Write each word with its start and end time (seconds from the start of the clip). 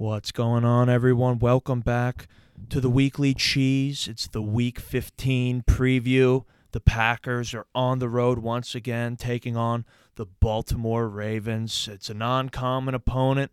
What's 0.00 0.32
going 0.32 0.64
on, 0.64 0.88
everyone? 0.88 1.40
Welcome 1.40 1.80
back 1.80 2.26
to 2.70 2.80
the 2.80 2.88
weekly 2.88 3.34
cheese. 3.34 4.08
It's 4.08 4.26
the 4.26 4.40
week 4.40 4.80
15 4.80 5.64
preview. 5.64 6.46
The 6.72 6.80
Packers 6.80 7.52
are 7.52 7.66
on 7.74 7.98
the 7.98 8.08
road 8.08 8.38
once 8.38 8.74
again, 8.74 9.16
taking 9.16 9.58
on 9.58 9.84
the 10.14 10.24
Baltimore 10.24 11.06
Ravens. 11.06 11.86
It's 11.86 12.08
a 12.08 12.14
non 12.14 12.48
common 12.48 12.94
opponent, 12.94 13.52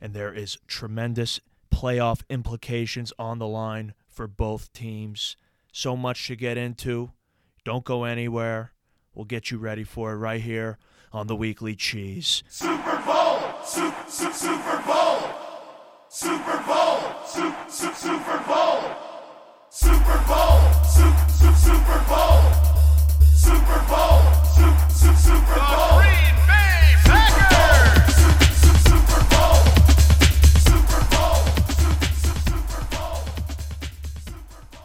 and 0.00 0.14
there 0.14 0.32
is 0.32 0.58
tremendous 0.68 1.40
playoff 1.74 2.22
implications 2.30 3.12
on 3.18 3.40
the 3.40 3.48
line 3.48 3.94
for 4.08 4.28
both 4.28 4.72
teams. 4.72 5.36
So 5.72 5.96
much 5.96 6.28
to 6.28 6.36
get 6.36 6.56
into. 6.56 7.10
Don't 7.64 7.84
go 7.84 8.04
anywhere. 8.04 8.74
We'll 9.12 9.24
get 9.24 9.50
you 9.50 9.58
ready 9.58 9.82
for 9.82 10.12
it 10.12 10.18
right 10.18 10.40
here 10.40 10.78
on 11.12 11.26
the 11.26 11.34
weekly 11.34 11.74
cheese. 11.74 12.44
Super 12.48 13.02
Bowl! 13.04 13.40
Super, 13.64 14.08
Super 14.08 14.82
Bowl! 14.86 15.13
Super 16.16 16.62
Bowl! 16.64 17.00
Super, 17.26 17.66
Super 17.68 18.38
Bowl! 18.46 18.84
Super 19.68 20.22
Bowl! 20.28 20.60
Super, 20.84 21.26
Super 21.56 22.04
Bowl! 22.08 22.38
Super 23.34 23.82
Bowl! 23.88 24.22
Super, 24.44 24.90
Super 25.16 25.58
Bowl! 25.58 25.98
Green 25.98 26.36
Bay 26.46 26.94
Packers! 27.02 28.14
Super 28.84 29.22
Bowl! 29.28 29.58
Super 30.62 31.02
Bowl! 31.10 31.34
Super 32.14 32.46
super 32.46 32.82
Bowl! 32.94 33.18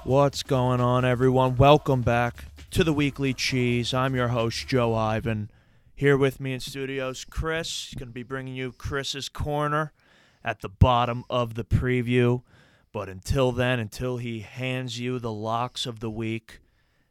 What's 0.04 0.42
going 0.42 0.82
on, 0.82 1.06
everyone? 1.06 1.58
Welcome 1.58 2.02
back 2.02 2.46
to 2.72 2.84
the 2.84 2.92
Weekly 2.92 3.36
Cheese. 3.36 3.94
I'm 3.94 4.16
your 4.16 4.30
host, 4.30 4.68
Joe 4.68 4.96
Ivan. 4.96 5.52
Here 5.94 6.18
with 6.18 6.40
me 6.40 6.54
in 6.54 6.60
studios, 6.60 7.24
Chris. 7.24 7.90
He's 7.92 8.00
going 8.00 8.10
to 8.10 8.14
be 8.14 8.24
bringing 8.24 8.56
you 8.56 8.72
Chris's 8.72 9.30
Corner 9.30 9.94
at 10.44 10.62
the 10.62 10.70
bottom 10.70 11.24
of 11.30 11.56
the 11.56 11.64
preview. 11.64 12.42
But 12.92 13.10
until 13.10 13.52
then, 13.52 13.80
until 13.80 14.18
he 14.18 14.40
hands 14.40 15.00
you 15.00 15.20
the 15.20 15.32
locks 15.32 15.86
of 15.86 16.00
the 16.00 16.10
week, 16.10 16.60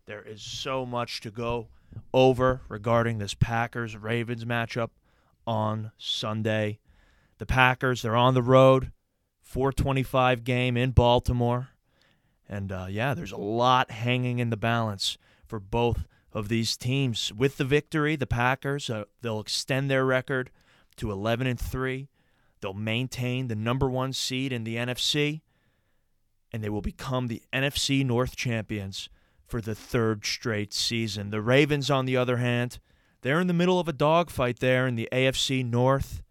there 0.07 0.23
is 0.23 0.43
so 0.43 0.85
much 0.85 1.21
to 1.21 1.31
go 1.31 1.69
over 2.13 2.63
regarding 2.69 3.19
this 3.19 3.35
Packers 3.35 3.97
Ravens 3.97 4.45
matchup 4.45 4.91
on 5.47 5.93
Sunday. 5.97 6.79
The 7.39 7.47
Packers, 7.47 8.03
they're 8.03 8.17
on 8.17 8.35
the 8.35 8.43
road, 8.43 8.93
425 9.43 10.45
game 10.45 10.77
in 10.77 10.91
Baltimore. 10.91 11.69
And 12.49 12.73
uh, 12.73 12.87
yeah, 12.89 13.15
there's 13.15 13.33
a 13.33 13.37
lot 13.37 13.91
hanging 13.91 14.39
in 14.39 14.51
the 14.51 14.57
balance 14.57 15.19
for 15.47 15.61
both 15.61 16.07
of 16.33 16.49
these 16.49 16.77
teams. 16.77 17.33
With 17.33 17.57
the 17.57 17.65
victory, 17.65 18.17
the 18.17 18.27
Packers 18.27 18.91
uh, 18.91 19.05
they'll 19.23 19.41
extend 19.41 19.91
their 19.91 20.05
record 20.05 20.51
to 20.97 21.11
11 21.11 21.47
and 21.47 21.61
three. 21.61 22.09
They'll 22.61 22.75
maintain 22.75 23.49
the 23.49 23.57
number 23.57 23.89
one 23.89 24.13
seed 24.13 24.53
in 24.53 24.65
the 24.65 24.77
NFC, 24.77 25.41
and 26.53 26.63
they 26.63 26.69
will 26.69 26.83
become 26.83 27.27
the 27.27 27.43
NFC 27.53 28.05
North 28.05 28.37
champions 28.37 29.09
for 29.47 29.61
the 29.61 29.75
third 29.75 30.25
straight 30.27 30.73
season. 30.73 31.31
The 31.31 31.43
Ravens, 31.43 31.91
on 31.91 32.05
the 32.05 32.17
other 32.17 32.39
hand, 32.39 32.79
they're 33.23 33.41
in 33.41 33.47
the 33.47 33.55
middle 33.55 33.81
of 33.81 33.89
a 33.89 33.93
dogfight 33.93 34.61
there 34.61 34.87
in 34.87 34.95
the 34.95 35.09
AFC 35.11 35.65
North. 35.65 36.23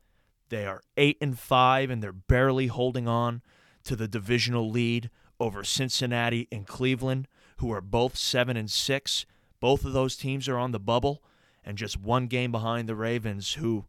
They 0.50 0.66
are 0.66 0.82
eight 0.96 1.18
and 1.20 1.38
five, 1.38 1.90
and 1.90 2.02
they're 2.02 2.14
barely 2.14 2.68
holding 2.68 3.08
on 3.08 3.42
to 3.84 3.96
the 3.96 4.08
divisional 4.08 4.70
lead 4.70 5.10
over 5.40 5.64
Cincinnati 5.64 6.48
and 6.52 6.66
Cleveland, 6.66 7.28
who 7.58 7.72
are 7.72 7.82
both 7.82 8.18
seven 8.18 8.56
and 8.56 8.70
six. 8.70 9.26
Both 9.60 9.84
of 9.84 9.94
those 9.94 10.16
teams 10.16 10.48
are 10.48 10.58
on 10.58 10.72
the 10.72 10.80
bubble, 10.80 11.24
and 11.66 11.78
just 11.78 12.00
one 12.00 12.28
game 12.28 12.52
behind 12.52 12.88
the 12.88 12.96
Ravens, 12.96 13.54
who 13.54 13.86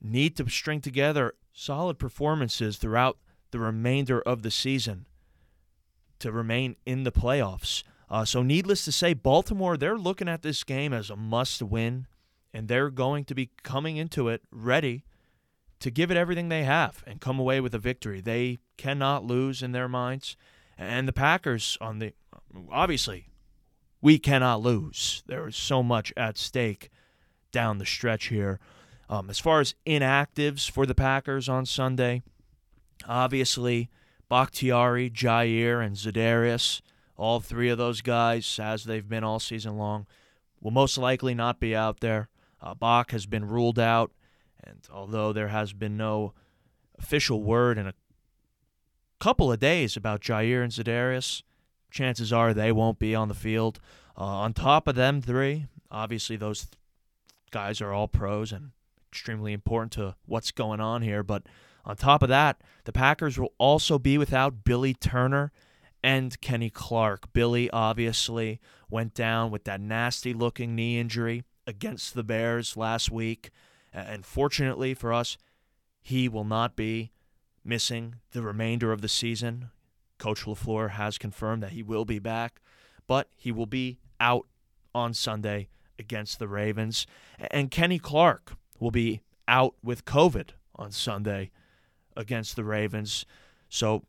need 0.00 0.36
to 0.36 0.48
string 0.48 0.80
together 0.80 1.34
solid 1.52 1.98
performances 1.98 2.76
throughout 2.76 3.18
the 3.50 3.58
remainder 3.58 4.20
of 4.20 4.42
the 4.42 4.50
season 4.50 5.06
to 6.18 6.30
remain 6.30 6.76
in 6.86 7.04
the 7.04 7.12
playoffs. 7.12 7.82
Uh, 8.08 8.24
so, 8.24 8.42
needless 8.42 8.84
to 8.84 8.92
say, 8.92 9.14
Baltimore, 9.14 9.76
they're 9.76 9.98
looking 9.98 10.28
at 10.28 10.42
this 10.42 10.64
game 10.64 10.92
as 10.92 11.10
a 11.10 11.16
must 11.16 11.62
win, 11.62 12.06
and 12.52 12.66
they're 12.66 12.90
going 12.90 13.24
to 13.24 13.34
be 13.34 13.50
coming 13.62 13.96
into 13.96 14.28
it 14.28 14.42
ready 14.50 15.04
to 15.78 15.90
give 15.90 16.10
it 16.10 16.16
everything 16.16 16.48
they 16.48 16.64
have 16.64 17.02
and 17.06 17.20
come 17.20 17.38
away 17.38 17.60
with 17.60 17.74
a 17.74 17.78
victory. 17.78 18.20
They 18.20 18.58
cannot 18.76 19.24
lose 19.24 19.62
in 19.62 19.72
their 19.72 19.88
minds. 19.88 20.36
And 20.76 21.06
the 21.06 21.12
Packers, 21.12 21.78
on 21.80 21.98
the 21.98 22.12
obviously, 22.70 23.28
we 24.00 24.18
cannot 24.18 24.62
lose. 24.62 25.22
There 25.26 25.46
is 25.46 25.56
so 25.56 25.82
much 25.82 26.12
at 26.16 26.38
stake 26.38 26.90
down 27.52 27.78
the 27.78 27.86
stretch 27.86 28.26
here. 28.26 28.58
Um, 29.10 29.28
as 29.28 29.40
far 29.40 29.58
as 29.58 29.74
inactives 29.84 30.70
for 30.70 30.86
the 30.86 30.94
Packers 30.94 31.48
on 31.48 31.66
Sunday, 31.66 32.22
obviously 33.08 33.90
Bakhtiari, 34.28 35.10
Jair, 35.10 35.84
and 35.84 35.96
Zadarius, 35.96 36.80
all 37.16 37.40
three 37.40 37.68
of 37.70 37.76
those 37.76 38.02
guys, 38.02 38.60
as 38.62 38.84
they've 38.84 39.08
been 39.08 39.24
all 39.24 39.40
season 39.40 39.76
long, 39.76 40.06
will 40.60 40.70
most 40.70 40.96
likely 40.96 41.34
not 41.34 41.58
be 41.58 41.74
out 41.74 41.98
there. 41.98 42.28
Uh, 42.62 42.72
Bach 42.72 43.10
has 43.10 43.26
been 43.26 43.48
ruled 43.48 43.80
out, 43.80 44.12
and 44.62 44.78
although 44.92 45.32
there 45.32 45.48
has 45.48 45.72
been 45.72 45.96
no 45.96 46.32
official 46.96 47.42
word 47.42 47.78
in 47.78 47.88
a 47.88 47.94
couple 49.18 49.50
of 49.50 49.58
days 49.58 49.96
about 49.96 50.20
Jair 50.20 50.62
and 50.62 50.72
Zadarius, 50.72 51.42
chances 51.90 52.32
are 52.32 52.54
they 52.54 52.70
won't 52.70 53.00
be 53.00 53.16
on 53.16 53.26
the 53.26 53.34
field. 53.34 53.80
Uh, 54.16 54.22
on 54.22 54.52
top 54.52 54.86
of 54.86 54.94
them 54.94 55.20
three, 55.20 55.66
obviously 55.90 56.36
those 56.36 56.60
th- 56.60 56.74
guys 57.50 57.80
are 57.80 57.92
all 57.92 58.06
pros 58.06 58.52
and 58.52 58.70
extremely 59.10 59.52
important 59.52 59.92
to 59.92 60.14
what's 60.26 60.52
going 60.52 60.80
on 60.80 61.02
here. 61.02 61.22
But 61.22 61.44
on 61.84 61.96
top 61.96 62.22
of 62.22 62.28
that, 62.28 62.60
the 62.84 62.92
Packers 62.92 63.38
will 63.38 63.52
also 63.58 63.98
be 63.98 64.18
without 64.18 64.64
Billy 64.64 64.94
Turner 64.94 65.52
and 66.02 66.40
Kenny 66.40 66.70
Clark. 66.70 67.32
Billy 67.32 67.70
obviously 67.70 68.60
went 68.88 69.14
down 69.14 69.50
with 69.50 69.64
that 69.64 69.80
nasty 69.80 70.32
looking 70.32 70.74
knee 70.74 70.98
injury 70.98 71.44
against 71.66 72.14
the 72.14 72.24
Bears 72.24 72.76
last 72.76 73.10
week. 73.10 73.50
And 73.92 74.24
fortunately 74.24 74.94
for 74.94 75.12
us, 75.12 75.36
he 76.00 76.28
will 76.28 76.44
not 76.44 76.76
be 76.76 77.10
missing 77.64 78.16
the 78.32 78.42
remainder 78.42 78.92
of 78.92 79.02
the 79.02 79.08
season. 79.08 79.70
Coach 80.18 80.44
LaFleur 80.44 80.90
has 80.90 81.18
confirmed 81.18 81.62
that 81.62 81.72
he 81.72 81.82
will 81.82 82.04
be 82.04 82.18
back, 82.18 82.60
but 83.06 83.28
he 83.36 83.50
will 83.52 83.66
be 83.66 83.98
out 84.18 84.46
on 84.94 85.14
Sunday 85.14 85.68
against 85.98 86.38
the 86.38 86.48
Ravens. 86.48 87.06
And 87.50 87.70
Kenny 87.70 87.98
Clark 87.98 88.54
will 88.80 88.90
be 88.90 89.20
out 89.46 89.74
with 89.82 90.04
COVID 90.04 90.50
on 90.74 90.90
Sunday 90.90 91.50
against 92.16 92.56
the 92.56 92.64
Ravens. 92.64 93.24
So, 93.68 94.04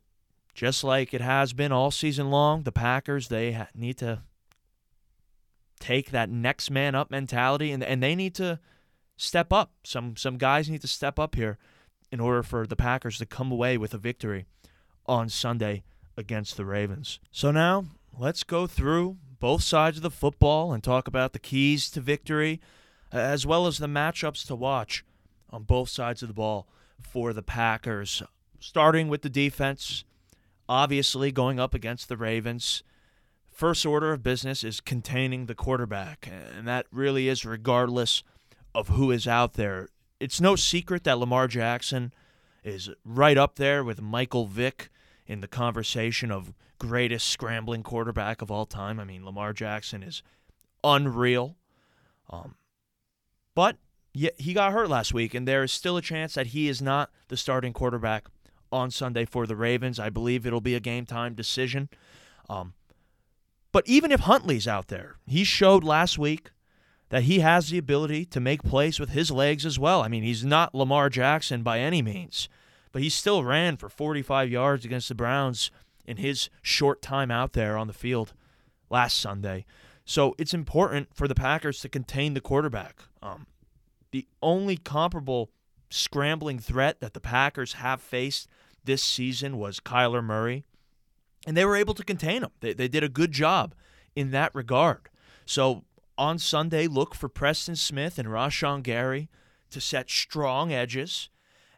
just 0.54 0.82
like 0.82 1.14
it 1.14 1.20
has 1.20 1.52
been 1.52 1.72
all 1.72 1.90
season 1.90 2.30
long, 2.30 2.62
the 2.62 2.72
Packers, 2.72 3.28
they 3.28 3.66
need 3.74 3.98
to 3.98 4.22
take 5.78 6.10
that 6.10 6.30
next 6.30 6.70
man 6.70 6.94
up 6.94 7.10
mentality 7.10 7.72
and, 7.72 7.82
and 7.82 8.02
they 8.02 8.14
need 8.14 8.34
to 8.36 8.60
step 9.16 9.52
up. 9.52 9.72
Some 9.84 10.16
some 10.16 10.36
guys 10.36 10.68
need 10.68 10.82
to 10.82 10.88
step 10.88 11.18
up 11.18 11.34
here 11.34 11.58
in 12.10 12.20
order 12.20 12.42
for 12.42 12.66
the 12.66 12.76
Packers 12.76 13.18
to 13.18 13.26
come 13.26 13.50
away 13.50 13.78
with 13.78 13.94
a 13.94 13.98
victory 13.98 14.46
on 15.06 15.28
Sunday 15.28 15.82
against 16.16 16.56
the 16.56 16.64
Ravens. 16.64 17.18
So 17.30 17.50
now 17.50 17.86
let's 18.16 18.42
go 18.42 18.66
through 18.66 19.16
both 19.40 19.62
sides 19.62 19.96
of 19.96 20.02
the 20.02 20.10
football 20.10 20.72
and 20.72 20.84
talk 20.84 21.08
about 21.08 21.32
the 21.32 21.38
keys 21.38 21.90
to 21.90 22.00
victory 22.00 22.60
as 23.12 23.46
well 23.46 23.66
as 23.66 23.78
the 23.78 23.86
matchups 23.86 24.46
to 24.46 24.56
watch 24.56 25.04
on 25.50 25.64
both 25.64 25.88
sides 25.88 26.22
of 26.22 26.28
the 26.28 26.34
ball 26.34 26.66
for 27.00 27.32
the 27.32 27.42
Packers. 27.42 28.22
Starting 28.58 29.08
with 29.08 29.22
the 29.22 29.28
defense, 29.28 30.04
obviously 30.68 31.30
going 31.30 31.60
up 31.60 31.74
against 31.74 32.08
the 32.08 32.16
Ravens. 32.16 32.82
First 33.50 33.84
order 33.84 34.12
of 34.12 34.22
business 34.22 34.64
is 34.64 34.80
containing 34.80 35.46
the 35.46 35.54
quarterback, 35.54 36.28
and 36.56 36.66
that 36.66 36.86
really 36.90 37.28
is 37.28 37.44
regardless 37.44 38.22
of 38.74 38.88
who 38.88 39.10
is 39.10 39.28
out 39.28 39.54
there. 39.54 39.88
It's 40.18 40.40
no 40.40 40.56
secret 40.56 41.04
that 41.04 41.18
Lamar 41.18 41.48
Jackson 41.48 42.14
is 42.64 42.88
right 43.04 43.36
up 43.36 43.56
there 43.56 43.84
with 43.84 44.00
Michael 44.00 44.46
Vick 44.46 44.88
in 45.26 45.40
the 45.40 45.48
conversation 45.48 46.30
of 46.30 46.54
greatest 46.78 47.28
scrambling 47.28 47.82
quarterback 47.82 48.40
of 48.40 48.50
all 48.50 48.66
time. 48.66 48.98
I 48.98 49.04
mean, 49.04 49.24
Lamar 49.24 49.52
Jackson 49.52 50.02
is 50.02 50.22
unreal. 50.82 51.56
Um, 52.30 52.54
but 53.54 53.76
yeah, 54.14 54.30
he 54.36 54.52
got 54.52 54.72
hurt 54.72 54.88
last 54.88 55.14
week, 55.14 55.34
and 55.34 55.48
there 55.48 55.62
is 55.62 55.72
still 55.72 55.96
a 55.96 56.02
chance 56.02 56.34
that 56.34 56.48
he 56.48 56.68
is 56.68 56.82
not 56.82 57.10
the 57.28 57.36
starting 57.36 57.72
quarterback 57.72 58.26
on 58.70 58.90
Sunday 58.90 59.24
for 59.24 59.46
the 59.46 59.56
Ravens. 59.56 59.98
I 59.98 60.10
believe 60.10 60.46
it'll 60.46 60.60
be 60.60 60.74
a 60.74 60.80
game 60.80 61.06
time 61.06 61.34
decision. 61.34 61.88
Um, 62.48 62.74
but 63.72 63.86
even 63.86 64.12
if 64.12 64.20
Huntley's 64.20 64.68
out 64.68 64.88
there, 64.88 65.16
he 65.26 65.44
showed 65.44 65.82
last 65.82 66.18
week 66.18 66.50
that 67.08 67.24
he 67.24 67.40
has 67.40 67.68
the 67.68 67.78
ability 67.78 68.24
to 68.26 68.40
make 68.40 68.62
plays 68.62 69.00
with 69.00 69.10
his 69.10 69.30
legs 69.30 69.64
as 69.66 69.78
well. 69.78 70.02
I 70.02 70.08
mean, 70.08 70.22
he's 70.22 70.44
not 70.44 70.74
Lamar 70.74 71.08
Jackson 71.08 71.62
by 71.62 71.78
any 71.78 72.02
means, 72.02 72.48
but 72.90 73.02
he 73.02 73.08
still 73.08 73.44
ran 73.44 73.76
for 73.76 73.88
45 73.88 74.50
yards 74.50 74.84
against 74.84 75.08
the 75.08 75.14
Browns 75.14 75.70
in 76.06 76.18
his 76.18 76.50
short 76.62 77.00
time 77.00 77.30
out 77.30 77.52
there 77.52 77.76
on 77.76 77.86
the 77.86 77.92
field 77.92 78.34
last 78.90 79.18
Sunday. 79.18 79.64
So 80.04 80.34
it's 80.38 80.54
important 80.54 81.08
for 81.14 81.28
the 81.28 81.34
Packers 81.34 81.80
to 81.80 81.88
contain 81.88 82.34
the 82.34 82.40
quarterback. 82.40 83.02
Um, 83.22 83.46
the 84.10 84.26
only 84.42 84.76
comparable 84.76 85.50
scrambling 85.90 86.58
threat 86.58 87.00
that 87.00 87.14
the 87.14 87.20
Packers 87.20 87.74
have 87.74 88.00
faced 88.00 88.48
this 88.84 89.02
season 89.02 89.58
was 89.58 89.80
Kyler 89.80 90.24
Murray, 90.24 90.64
and 91.46 91.56
they 91.56 91.64
were 91.64 91.76
able 91.76 91.94
to 91.94 92.04
contain 92.04 92.42
him. 92.42 92.50
They, 92.60 92.72
they 92.72 92.88
did 92.88 93.04
a 93.04 93.08
good 93.08 93.32
job 93.32 93.74
in 94.16 94.30
that 94.32 94.54
regard. 94.54 95.08
So 95.46 95.84
on 96.18 96.38
Sunday, 96.38 96.86
look 96.86 97.14
for 97.14 97.28
Preston 97.28 97.76
Smith 97.76 98.18
and 98.18 98.28
Rashan 98.28 98.82
Gary 98.82 99.28
to 99.70 99.80
set 99.80 100.10
strong 100.10 100.72
edges. 100.72 101.30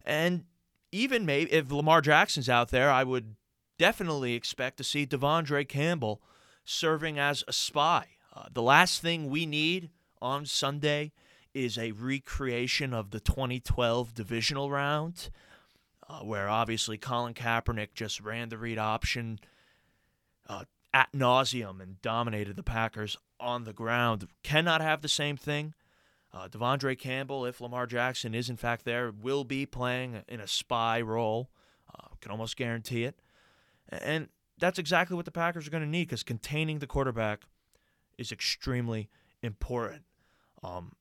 And 0.05 0.45
even 0.93 1.25
maybe 1.25 1.53
if 1.53 1.71
Lamar 1.71 2.01
Jackson's 2.01 2.49
out 2.49 2.71
there, 2.71 2.91
I 2.91 3.05
would 3.05 3.37
definitely 3.79 4.35
expect 4.35 4.77
to 4.79 4.85
see 4.85 5.07
De'Vondre 5.07 5.69
Campbell 5.69 6.23
serving 6.65 7.19
as 7.19 7.45
a 7.47 7.53
spy. 7.53 8.07
Uh, 8.35 8.45
the 8.53 8.63
last 8.63 9.01
thing 9.01 9.29
we 9.29 9.47
need 9.47 9.91
on 10.21 10.45
Sunday 10.45 11.13
is 11.53 11.79
a 11.79 11.93
recreation 11.93 12.93
of 12.93 13.11
the 13.11 13.21
2012 13.21 14.13
divisional 14.15 14.71
round, 14.71 15.31
uh, 16.09 16.21
where 16.21 16.49
obviously 16.49 16.99
Colin 16.99 17.35
Kaepernick 17.35 17.95
just 17.95 18.21
ran 18.21 18.49
the 18.49 18.59
read 18.59 18.79
option 18.79 19.39
uh, 20.49 20.65
at 20.93 21.13
nauseum 21.13 21.81
and 21.81 22.03
dominated 22.03 22.57
the 22.57 22.63
Packers 22.63 23.17
on 23.39 23.65
the 23.65 23.73
ground. 23.73 24.27
Cannot 24.43 24.81
have 24.81 25.01
the 25.01 25.09
same 25.09 25.37
thing. 25.37 25.75
Uh, 26.33 26.49
De'Vondre 26.49 26.99
Campbell, 26.99 27.47
if 27.47 27.61
Lamar 27.61 27.87
Jackson 27.87 28.35
is 28.35 28.51
in 28.51 28.57
fact 28.57 28.85
there, 28.85 29.13
will 29.13 29.45
be 29.45 29.65
playing 29.65 30.23
in 30.29 30.41
a 30.41 30.49
spy 30.49 31.01
role. 31.01 31.51
Uh, 31.95 32.09
can 32.21 32.33
almost 32.33 32.57
guarantee 32.57 33.05
it. 33.05 33.21
And 33.89 34.29
that's 34.59 34.81
exactly 34.81 35.15
what 35.15 35.27
the 35.27 35.31
Packers 35.31 35.69
are 35.69 35.71
going 35.71 35.85
to 35.85 35.89
need 35.89 36.09
because 36.09 36.25
containing 36.25 36.81
the 36.81 36.89
quarterback 36.89 37.43
is 38.19 38.33
extremely 38.33 39.09
important. 39.43 40.03
Um, 40.63 40.93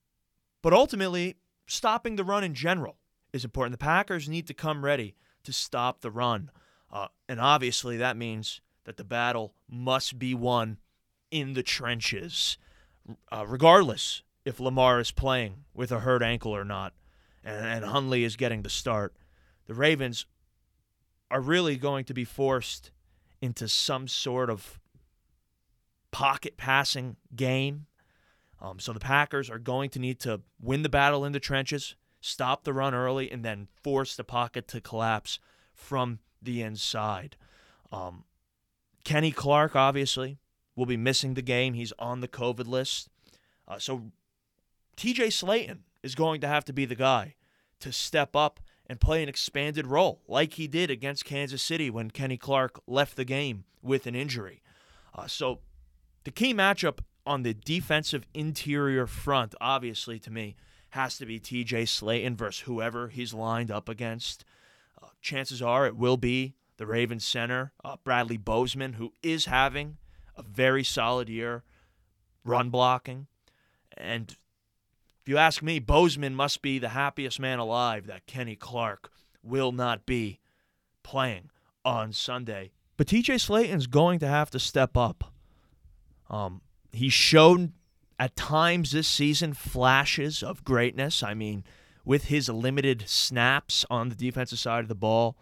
but 0.61 0.73
ultimately, 0.73 1.35
stopping 1.65 2.15
the 2.15 2.23
run 2.23 2.43
in 2.43 2.53
general 2.53 2.97
is 3.31 3.43
important. 3.43 3.73
The 3.73 3.83
Packers 3.83 4.29
need 4.29 4.47
to 4.47 4.53
come 4.53 4.85
ready 4.85 5.15
to 5.43 5.53
stop 5.53 6.01
the 6.01 6.11
run. 6.11 6.51
Uh, 6.91 7.07
and 7.27 7.39
obviously, 7.39 7.97
that 7.97 8.17
means 8.17 8.61
that 8.85 8.97
the 8.97 9.03
battle 9.03 9.53
must 9.69 10.19
be 10.19 10.35
won 10.35 10.77
in 11.31 11.53
the 11.53 11.63
trenches, 11.63 12.57
uh, 13.31 13.45
regardless 13.47 14.21
if 14.45 14.59
Lamar 14.59 14.99
is 14.99 15.11
playing 15.11 15.65
with 15.73 15.91
a 15.91 16.01
hurt 16.01 16.21
ankle 16.21 16.51
or 16.51 16.65
not, 16.65 16.93
and, 17.43 17.65
and 17.65 17.85
Huntley 17.85 18.23
is 18.23 18.35
getting 18.35 18.61
the 18.61 18.69
start. 18.69 19.15
The 19.65 19.73
Ravens 19.73 20.25
are 21.31 21.41
really 21.41 21.77
going 21.77 22.05
to 22.05 22.13
be 22.13 22.25
forced 22.25 22.91
into 23.41 23.67
some 23.67 24.07
sort 24.07 24.49
of 24.49 24.79
pocket 26.13 26.55
passing 26.55 27.17
game. 27.35 27.87
Um, 28.61 28.79
so 28.79 28.93
the 28.93 28.99
Packers 28.99 29.49
are 29.49 29.59
going 29.59 29.89
to 29.89 29.99
need 29.99 30.19
to 30.21 30.41
win 30.61 30.83
the 30.83 30.89
battle 30.89 31.25
in 31.25 31.33
the 31.33 31.39
trenches, 31.39 31.95
stop 32.21 32.63
the 32.63 32.71
run 32.71 32.93
early, 32.93 33.29
and 33.29 33.43
then 33.43 33.67
force 33.83 34.15
the 34.15 34.23
pocket 34.23 34.67
to 34.69 34.79
collapse 34.79 35.39
from 35.73 36.19
the 36.41 36.61
inside. 36.61 37.35
Um, 37.91 38.23
Kenny 39.03 39.31
Clark, 39.31 39.75
obviously, 39.75 40.37
will 40.75 40.85
be 40.85 40.95
missing 40.95 41.33
the 41.33 41.41
game. 41.41 41.73
He's 41.73 41.91
on 41.99 42.21
the 42.21 42.27
COVID 42.27 42.67
list. 42.67 43.09
Uh, 43.67 43.79
so 43.79 44.11
TJ 44.95 45.27
Slaton 45.27 45.79
is 46.03 46.15
going 46.15 46.39
to 46.41 46.47
have 46.47 46.63
to 46.65 46.73
be 46.73 46.85
the 46.85 46.95
guy 46.95 47.35
to 47.79 47.91
step 47.91 48.35
up 48.35 48.59
and 48.87 49.01
play 49.01 49.23
an 49.23 49.29
expanded 49.29 49.87
role, 49.87 50.21
like 50.27 50.53
he 50.53 50.67
did 50.67 50.91
against 50.91 51.25
Kansas 51.25 51.63
City 51.63 51.89
when 51.89 52.11
Kenny 52.11 52.37
Clark 52.37 52.79
left 52.85 53.15
the 53.15 53.25
game 53.25 53.63
with 53.81 54.05
an 54.05 54.15
injury. 54.15 54.61
Uh, 55.15 55.27
so 55.27 55.59
the 56.23 56.31
key 56.31 56.53
matchup 56.53 56.99
on 57.25 57.43
the 57.43 57.53
defensive 57.53 58.25
interior 58.33 59.07
front, 59.07 59.55
obviously, 59.61 60.19
to 60.19 60.31
me, 60.31 60.55
has 60.89 61.17
to 61.17 61.25
be 61.25 61.39
TJ 61.39 61.83
Slaton 61.83 62.35
versus 62.35 62.61
whoever 62.61 63.07
he's 63.07 63.33
lined 63.33 63.71
up 63.71 63.89
against. 63.89 64.45
Uh, 65.01 65.07
chances 65.21 65.61
are 65.61 65.87
it 65.87 65.95
will 65.95 66.17
be 66.17 66.55
the 66.77 66.85
Ravens 66.85 67.25
center, 67.25 67.71
uh, 67.83 67.95
Bradley 68.03 68.37
Bozeman, 68.37 68.93
who 68.93 69.13
is 69.23 69.45
having 69.45 69.97
a 70.35 70.43
very 70.43 70.83
solid 70.83 71.29
year 71.29 71.63
run 72.43 72.69
blocking. 72.69 73.27
And 73.95 74.35
if 75.21 75.29
you 75.29 75.37
ask 75.37 75.61
me, 75.63 75.79
Bozeman 75.79 76.35
must 76.35 76.61
be 76.61 76.79
the 76.79 76.89
happiest 76.89 77.39
man 77.39 77.59
alive 77.59 78.07
that 78.07 78.27
Kenny 78.27 78.55
Clark 78.55 79.11
will 79.41 79.71
not 79.71 80.05
be 80.05 80.39
playing 81.03 81.49
on 81.85 82.13
Sunday. 82.13 82.71
But 82.97 83.07
TJ 83.07 83.35
Slaton's 83.35 83.87
going 83.87 84.19
to 84.19 84.27
have 84.27 84.51
to 84.51 84.59
step 84.59 84.95
up. 84.95 85.32
Um, 86.29 86.61
he's 86.91 87.13
shown 87.13 87.73
at 88.19 88.35
times 88.35 88.91
this 88.91 89.07
season 89.07 89.53
flashes 89.53 90.43
of 90.43 90.63
greatness. 90.63 91.23
I 91.23 91.33
mean, 91.33 91.63
with 92.05 92.25
his 92.25 92.49
limited 92.49 93.05
snaps 93.07 93.85
on 93.89 94.09
the 94.09 94.15
defensive 94.15 94.59
side 94.59 94.81
of 94.81 94.87
the 94.87 94.95
ball, 94.95 95.37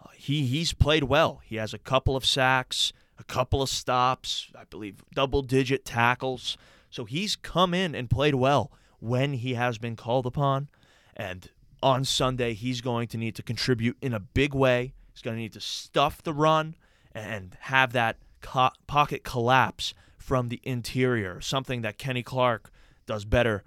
uh, 0.00 0.08
he 0.16 0.46
he's 0.46 0.72
played 0.72 1.04
well. 1.04 1.40
He 1.44 1.56
has 1.56 1.74
a 1.74 1.78
couple 1.78 2.16
of 2.16 2.24
sacks, 2.24 2.92
a 3.18 3.24
couple 3.24 3.62
of 3.62 3.68
stops, 3.68 4.50
I 4.58 4.64
believe 4.64 5.04
double 5.14 5.42
digit 5.42 5.84
tackles. 5.84 6.56
So 6.90 7.04
he's 7.04 7.36
come 7.36 7.74
in 7.74 7.94
and 7.94 8.08
played 8.08 8.36
well 8.36 8.70
when 9.00 9.34
he 9.34 9.54
has 9.54 9.78
been 9.78 9.96
called 9.96 10.26
upon. 10.26 10.68
And 11.16 11.50
on 11.82 12.04
Sunday, 12.04 12.54
he's 12.54 12.80
going 12.80 13.08
to 13.08 13.18
need 13.18 13.34
to 13.36 13.42
contribute 13.42 13.96
in 14.00 14.14
a 14.14 14.20
big 14.20 14.54
way. 14.54 14.94
He's 15.12 15.22
going 15.22 15.36
to 15.36 15.42
need 15.42 15.52
to 15.52 15.60
stuff 15.60 16.22
the 16.22 16.32
run 16.32 16.76
and 17.12 17.56
have 17.60 17.92
that 17.92 18.16
co- 18.40 18.70
pocket 18.86 19.22
collapse 19.24 19.94
from 20.24 20.48
the 20.48 20.60
interior, 20.62 21.38
something 21.38 21.82
that 21.82 21.98
Kenny 21.98 22.22
Clark 22.22 22.70
does 23.04 23.26
better 23.26 23.62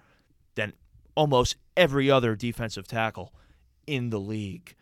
than 0.55 0.73
almost 1.13 1.55
every 1.75 2.09
other 2.09 2.35
defensive 2.35 2.87
tackle 2.87 3.31
in 3.85 4.09
the 4.09 4.19
league. 4.19 4.73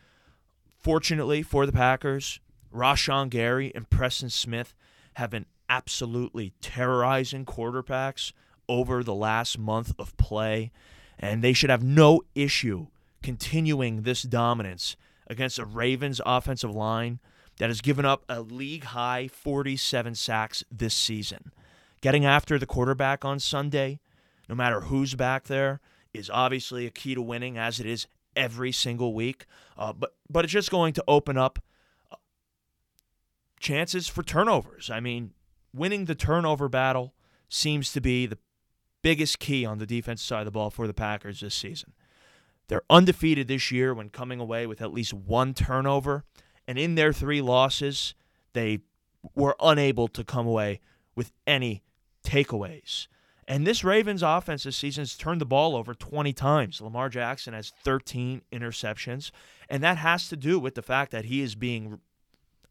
Fortunately 0.80 1.44
for 1.44 1.66
the 1.66 1.74
Packers, 1.74 2.40
Rashan 2.74 3.30
Gary 3.30 3.74
and 3.76 3.90
Preston 3.90 4.30
Smith 4.30 4.74
have 5.16 5.30
been 5.30 5.48
absolutely 5.68 6.54
terrorizing 6.62 7.44
quarterbacks 7.46 8.32
over 8.70 9.04
the 9.04 9.14
last 9.14 9.60
month 9.60 9.94
of 10.00 10.16
play, 10.16 10.72
and 11.20 11.44
they 11.44 11.52
should 11.52 11.70
have 11.70 11.84
no 11.84 12.22
issue 12.36 12.88
continuing 13.22 14.04
this 14.04 14.24
dominance 14.24 14.96
against 15.28 15.60
a 15.60 15.66
Ravens 15.66 16.22
offensive 16.26 16.74
line 16.74 17.20
that 17.58 17.70
has 17.70 17.82
given 17.82 18.06
up 18.06 18.24
a 18.30 18.40
league 18.40 18.86
high 18.86 19.28
47 19.28 20.16
sacks 20.16 20.64
this 20.72 20.94
season. 20.94 21.52
Getting 22.06 22.24
after 22.24 22.60
the 22.60 22.68
quarterback 22.68 23.26
on 23.26 23.40
Sunday, 23.40 24.00
no 24.48 24.54
matter 24.54 24.82
who's 24.82 25.16
back 25.16 25.46
there, 25.46 25.82
is 26.14 26.30
obviously 26.30 26.86
a 26.86 26.92
key 26.92 27.16
to 27.16 27.22
winning, 27.24 27.58
as 27.58 27.80
it 27.80 27.88
is 27.88 28.06
every 28.36 28.72
single 28.72 29.16
week. 29.16 29.48
Uh, 29.76 29.92
but 29.92 30.14
but 30.30 30.46
it's 30.46 30.54
just 30.54 30.70
going 30.70 30.94
to 30.94 31.04
open 31.08 31.36
up 31.36 31.58
uh, 32.12 32.18
chances 33.60 34.08
for 34.08 34.22
turnovers. 34.22 34.92
I 34.92 35.00
mean, 35.00 35.32
winning 35.74 36.06
the 36.06 36.14
turnover 36.14 36.70
battle 36.70 37.16
seems 37.50 37.92
to 37.94 38.02
be 38.02 38.28
the 38.28 38.38
biggest 39.02 39.40
key 39.40 39.66
on 39.66 39.80
the 39.80 39.88
defensive 39.88 40.28
side 40.28 40.42
of 40.42 40.46
the 40.46 40.52
ball 40.52 40.70
for 40.70 40.86
the 40.86 40.94
Packers 40.94 41.40
this 41.40 41.56
season. 41.56 41.94
They're 42.68 42.84
undefeated 42.88 43.48
this 43.48 43.72
year 43.72 43.96
when 43.96 44.12
coming 44.12 44.40
away 44.40 44.68
with 44.68 44.80
at 44.80 44.94
least 44.94 45.16
one 45.16 45.56
turnover, 45.56 46.24
and 46.68 46.78
in 46.78 46.94
their 46.94 47.12
three 47.12 47.42
losses, 47.42 48.14
they 48.54 48.82
were 49.34 49.56
unable 49.60 50.08
to 50.10 50.24
come 50.24 50.46
away 50.46 50.82
with 51.16 51.32
any 51.48 51.82
takeaways. 52.26 53.08
And 53.48 53.66
this 53.66 53.84
Ravens 53.84 54.24
offense 54.24 54.64
this 54.64 54.76
season 54.76 55.04
has 55.04 55.16
turned 55.16 55.40
the 55.40 55.46
ball 55.46 55.76
over 55.76 55.94
20 55.94 56.34
times. 56.34 56.82
Lamar 56.82 57.10
Jackson 57.10 57.54
has 57.54 57.72
13 57.84 58.42
interceptions, 58.52 59.30
and 59.70 59.84
that 59.84 59.98
has 59.98 60.28
to 60.30 60.36
do 60.36 60.60
with 60.60 60.74
the 60.74 60.82
fact 60.82 61.12
that 61.12 61.26
he 61.26 61.42
is 61.42 61.54
being 61.54 62.00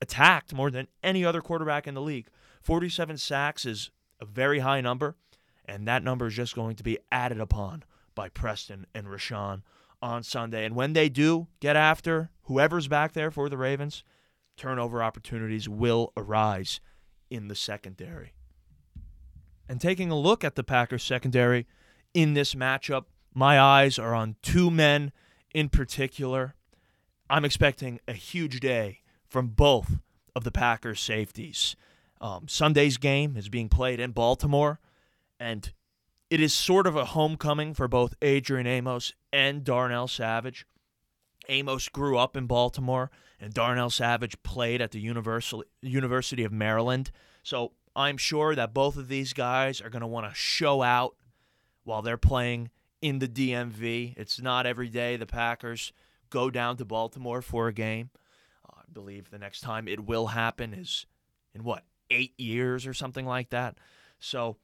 attacked 0.01 0.53
more 0.53 0.71
than 0.71 0.89
any 1.03 1.25
other 1.25 1.41
quarterback 1.41 1.87
in 1.87 1.95
the 1.95 2.03
league. 2.03 2.27
47 2.61 3.19
sacks 3.19 3.65
is 3.65 3.91
a 4.21 4.25
very 4.25 4.61
high 4.61 4.81
number, 4.81 5.17
and 5.65 5.87
that 5.87 6.03
number 6.03 6.27
is 6.27 6.35
just 6.35 6.57
going 6.57 6.75
to 6.77 6.83
be 6.83 6.99
added 7.13 7.41
upon 7.41 7.85
by 8.15 8.29
Preston 8.29 8.87
and 8.95 9.07
Rashan 9.07 9.63
on 10.03 10.23
Sunday. 10.23 10.65
And 10.65 10.75
when 10.75 10.93
they 10.93 11.09
do 11.09 11.47
get 11.61 11.77
after 11.77 12.31
whoever's 12.43 12.89
back 12.89 13.13
there 13.13 13.31
for 13.31 13.49
the 13.49 13.57
Ravens, 13.57 14.03
turnover 14.57 15.03
opportunities 15.03 15.69
will 15.69 16.13
arise 16.17 16.81
in 17.31 17.49
the 17.49 17.55
secondary. 17.55 18.33
And 19.69 19.81
taking 19.81 20.11
a 20.11 20.19
look 20.19 20.45
at 20.45 20.57
the 20.57 20.65
Packers 20.65 21.03
secondary 21.03 21.67
in 22.13 22.35
this 22.35 22.55
matchup, 22.55 23.05
my 23.35 23.59
eyes 23.59 23.99
are 23.99 24.15
on 24.15 24.37
two 24.43 24.71
men 24.71 25.13
in 25.55 25.69
particular. 25.69 26.55
I'm 27.31 27.45
expecting 27.45 28.01
a 28.07 28.13
huge 28.13 28.61
day 28.61 29.01
from 29.27 29.49
both 29.49 29.99
of 30.37 30.45
the 30.45 30.53
Packers 30.53 31.01
safeties. 31.01 31.77
Um, 32.21 32.47
Sunday's 32.49 32.97
game 32.97 33.37
is 33.37 33.49
being 33.49 33.69
played 33.69 34.01
in 34.01 34.13
Baltimore, 34.13 34.81
and 35.41 35.73
it 36.31 36.41
is 36.41 36.53
sort 36.53 36.87
of 36.87 36.97
a 36.97 37.07
homecoming 37.07 37.75
for 37.75 37.89
both 37.89 38.15
Adrian 38.23 38.67
Amos 38.67 39.13
and 39.33 39.65
Darnell 39.65 40.09
Savage. 40.09 40.67
Amos 41.49 41.89
grew 41.89 42.17
up 42.17 42.37
in 42.37 42.47
Baltimore, 42.47 43.11
and 43.41 43.53
Darnell 43.53 43.91
Savage 43.91 44.43
played 44.43 44.81
at 44.81 44.93
the 44.93 45.01
Universal, 45.01 45.65
University 45.83 46.45
of 46.45 46.53
Maryland. 46.53 47.11
So 47.43 47.73
I'm 47.97 48.17
sure 48.17 48.55
that 48.55 48.75
both 48.75 48.97
of 48.97 49.09
these 49.09 49.33
guys 49.33 49.81
are 49.81 49.91
going 49.91 50.01
to 50.01 50.07
want 50.07 50.29
to 50.29 50.35
show 50.35 50.83
out 50.83 51.17
while 51.85 52.03
they're 52.03 52.17
playing 52.17 52.71
in 53.01 53.19
the 53.19 53.29
DMV. 53.29 54.15
It's 54.17 54.41
not 54.41 54.67
every 54.67 54.89
day 54.89 55.17
the 55.17 55.27
Packers 55.27 55.93
go 56.31 56.51
down 56.51 56.77
to 56.79 56.85
Baltimore 56.85 57.43
for 57.43 57.69
a 57.69 57.73
game. 57.73 58.11
Uh, 58.69 58.81
believe 58.93 59.31
the 59.31 59.39
next 59.39 59.61
time 59.61 59.87
it 59.87 60.05
will 60.05 60.29
happen 60.29 60.75
is 60.75 61.07
in 61.55 61.63
what, 61.63 61.85
eight 62.11 62.39
years 62.39 62.87
or 62.87 62.95
something 62.95 63.27
like 63.27 63.51
that. 63.51 63.77
So, 64.19 64.57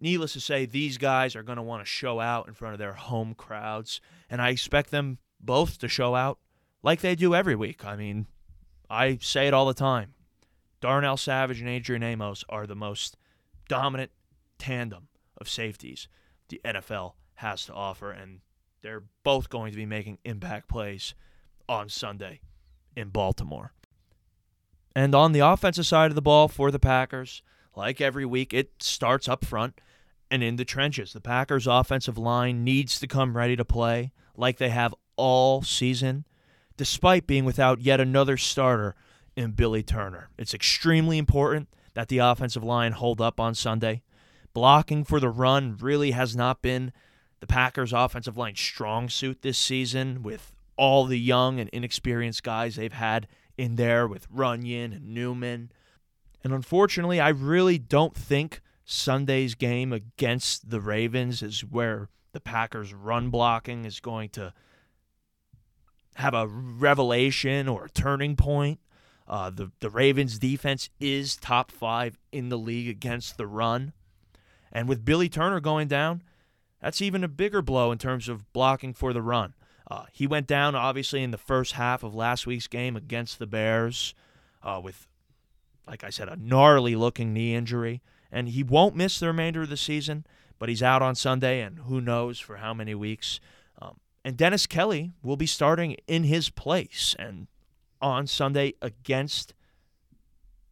needless 0.00 0.32
to 0.32 0.40
say, 0.40 0.66
these 0.66 0.98
guys 0.98 1.36
are 1.36 1.42
going 1.42 1.56
to 1.56 1.62
want 1.62 1.82
to 1.82 1.86
show 1.86 2.20
out 2.20 2.48
in 2.48 2.54
front 2.54 2.74
of 2.74 2.78
their 2.78 2.94
home 2.94 3.34
crowds. 3.34 4.00
And 4.30 4.40
I 4.40 4.50
expect 4.50 4.90
them 4.90 5.18
both 5.40 5.78
to 5.78 5.88
show 5.88 6.14
out 6.14 6.38
like 6.82 7.00
they 7.00 7.14
do 7.14 7.34
every 7.34 7.54
week. 7.54 7.84
I 7.84 7.96
mean, 7.96 8.26
I 8.88 9.18
say 9.20 9.46
it 9.46 9.54
all 9.54 9.66
the 9.66 9.74
time. 9.74 10.14
Darnell 10.84 11.16
Savage 11.16 11.60
and 11.60 11.68
Adrian 11.70 12.02
Amos 12.02 12.44
are 12.50 12.66
the 12.66 12.74
most 12.74 13.16
dominant 13.70 14.10
tandem 14.58 15.08
of 15.38 15.48
safeties 15.48 16.08
the 16.48 16.60
NFL 16.62 17.14
has 17.36 17.64
to 17.64 17.72
offer, 17.72 18.10
and 18.10 18.40
they're 18.82 19.04
both 19.22 19.48
going 19.48 19.70
to 19.70 19.78
be 19.78 19.86
making 19.86 20.18
impact 20.26 20.68
plays 20.68 21.14
on 21.70 21.88
Sunday 21.88 22.42
in 22.94 23.08
Baltimore. 23.08 23.72
And 24.94 25.14
on 25.14 25.32
the 25.32 25.40
offensive 25.40 25.86
side 25.86 26.10
of 26.10 26.16
the 26.16 26.20
ball 26.20 26.48
for 26.48 26.70
the 26.70 26.78
Packers, 26.78 27.42
like 27.74 28.02
every 28.02 28.26
week, 28.26 28.52
it 28.52 28.82
starts 28.82 29.26
up 29.26 29.42
front 29.42 29.80
and 30.30 30.42
in 30.42 30.56
the 30.56 30.66
trenches. 30.66 31.14
The 31.14 31.20
Packers' 31.22 31.66
offensive 31.66 32.18
line 32.18 32.62
needs 32.62 33.00
to 33.00 33.06
come 33.06 33.38
ready 33.38 33.56
to 33.56 33.64
play 33.64 34.12
like 34.36 34.58
they 34.58 34.68
have 34.68 34.94
all 35.16 35.62
season, 35.62 36.26
despite 36.76 37.26
being 37.26 37.46
without 37.46 37.80
yet 37.80 38.00
another 38.00 38.36
starter 38.36 38.94
in 39.36 39.52
Billy 39.52 39.82
Turner. 39.82 40.28
It's 40.38 40.54
extremely 40.54 41.18
important 41.18 41.68
that 41.94 42.08
the 42.08 42.18
offensive 42.18 42.64
line 42.64 42.92
hold 42.92 43.20
up 43.20 43.40
on 43.40 43.54
Sunday. 43.54 44.02
Blocking 44.52 45.04
for 45.04 45.18
the 45.18 45.28
run 45.28 45.76
really 45.80 46.12
has 46.12 46.36
not 46.36 46.62
been 46.62 46.92
the 47.40 47.46
Packers' 47.46 47.92
offensive 47.92 48.36
line 48.36 48.56
strong 48.56 49.08
suit 49.08 49.42
this 49.42 49.58
season 49.58 50.22
with 50.22 50.52
all 50.76 51.04
the 51.04 51.18
young 51.18 51.60
and 51.60 51.68
inexperienced 51.70 52.42
guys 52.42 52.76
they've 52.76 52.92
had 52.92 53.28
in 53.56 53.76
there 53.76 54.06
with 54.06 54.30
Runyan 54.30 54.96
and 54.96 55.14
Newman. 55.14 55.70
And 56.42 56.52
unfortunately, 56.52 57.20
I 57.20 57.28
really 57.30 57.78
don't 57.78 58.14
think 58.14 58.60
Sunday's 58.84 59.54
game 59.54 59.92
against 59.92 60.70
the 60.70 60.80
Ravens 60.80 61.42
is 61.42 61.64
where 61.64 62.08
the 62.32 62.40
Packers' 62.40 62.92
run 62.92 63.30
blocking 63.30 63.84
is 63.84 64.00
going 64.00 64.28
to 64.30 64.52
have 66.16 66.34
a 66.34 66.46
revelation 66.46 67.68
or 67.68 67.86
a 67.86 67.90
turning 67.90 68.36
point. 68.36 68.78
Uh, 69.26 69.50
the 69.50 69.70
the 69.80 69.90
Ravens' 69.90 70.38
defense 70.38 70.90
is 71.00 71.36
top 71.36 71.70
five 71.70 72.18
in 72.30 72.50
the 72.50 72.58
league 72.58 72.88
against 72.88 73.38
the 73.38 73.46
run, 73.46 73.92
and 74.70 74.88
with 74.88 75.04
Billy 75.04 75.28
Turner 75.28 75.60
going 75.60 75.88
down, 75.88 76.22
that's 76.80 77.00
even 77.00 77.24
a 77.24 77.28
bigger 77.28 77.62
blow 77.62 77.90
in 77.90 77.98
terms 77.98 78.28
of 78.28 78.52
blocking 78.52 78.92
for 78.92 79.12
the 79.12 79.22
run. 79.22 79.54
Uh, 79.90 80.04
he 80.12 80.26
went 80.26 80.46
down 80.46 80.74
obviously 80.74 81.22
in 81.22 81.30
the 81.30 81.38
first 81.38 81.72
half 81.72 82.02
of 82.02 82.14
last 82.14 82.46
week's 82.46 82.66
game 82.66 82.96
against 82.96 83.38
the 83.38 83.46
Bears 83.46 84.14
uh, 84.62 84.80
with, 84.82 85.06
like 85.86 86.04
I 86.04 86.10
said, 86.10 86.28
a 86.28 86.36
gnarly 86.36 86.96
looking 86.96 87.32
knee 87.32 87.54
injury, 87.54 88.02
and 88.32 88.48
he 88.48 88.62
won't 88.62 88.96
miss 88.96 89.20
the 89.20 89.26
remainder 89.26 89.62
of 89.62 89.70
the 89.70 89.76
season. 89.76 90.26
But 90.58 90.68
he's 90.68 90.82
out 90.82 91.02
on 91.02 91.14
Sunday, 91.14 91.60
and 91.60 91.80
who 91.80 92.00
knows 92.00 92.38
for 92.38 92.56
how 92.56 92.72
many 92.72 92.94
weeks. 92.94 93.40
Um, 93.82 93.98
and 94.24 94.36
Dennis 94.36 94.66
Kelly 94.66 95.12
will 95.22 95.36
be 95.36 95.46
starting 95.46 95.96
in 96.06 96.24
his 96.24 96.48
place, 96.48 97.16
and 97.18 97.48
on 98.04 98.26
Sunday 98.26 98.74
against 98.82 99.54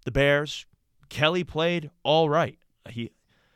the 0.04 0.10
Bears. 0.10 0.66
Kelly 1.08 1.42
played 1.42 1.90
all 2.04 2.28
right. 2.28 2.58
He 2.88 3.10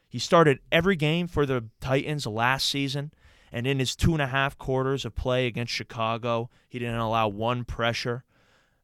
he 0.08 0.18
started 0.18 0.60
every 0.72 0.96
game 0.96 1.28
for 1.28 1.44
the 1.44 1.66
Titans 1.80 2.26
last 2.26 2.68
season, 2.68 3.12
and 3.52 3.66
in 3.66 3.78
his 3.78 3.94
two 3.94 4.14
and 4.14 4.22
a 4.22 4.28
half 4.28 4.56
quarters 4.56 5.04
of 5.04 5.14
play 5.14 5.46
against 5.46 5.74
Chicago, 5.74 6.48
he 6.68 6.78
didn't 6.78 6.96
allow 6.96 7.28
one 7.28 7.64
pressure. 7.64 8.24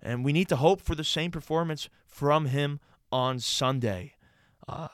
And 0.02 0.24
we 0.24 0.32
need 0.32 0.48
to 0.48 0.56
hope 0.56 0.82
for 0.82 0.94
the 0.94 1.04
same 1.04 1.30
performance 1.30 1.88
from 2.06 2.46
him 2.46 2.80
on 3.10 3.38
Sunday, 3.38 4.14
uh, 4.68 4.88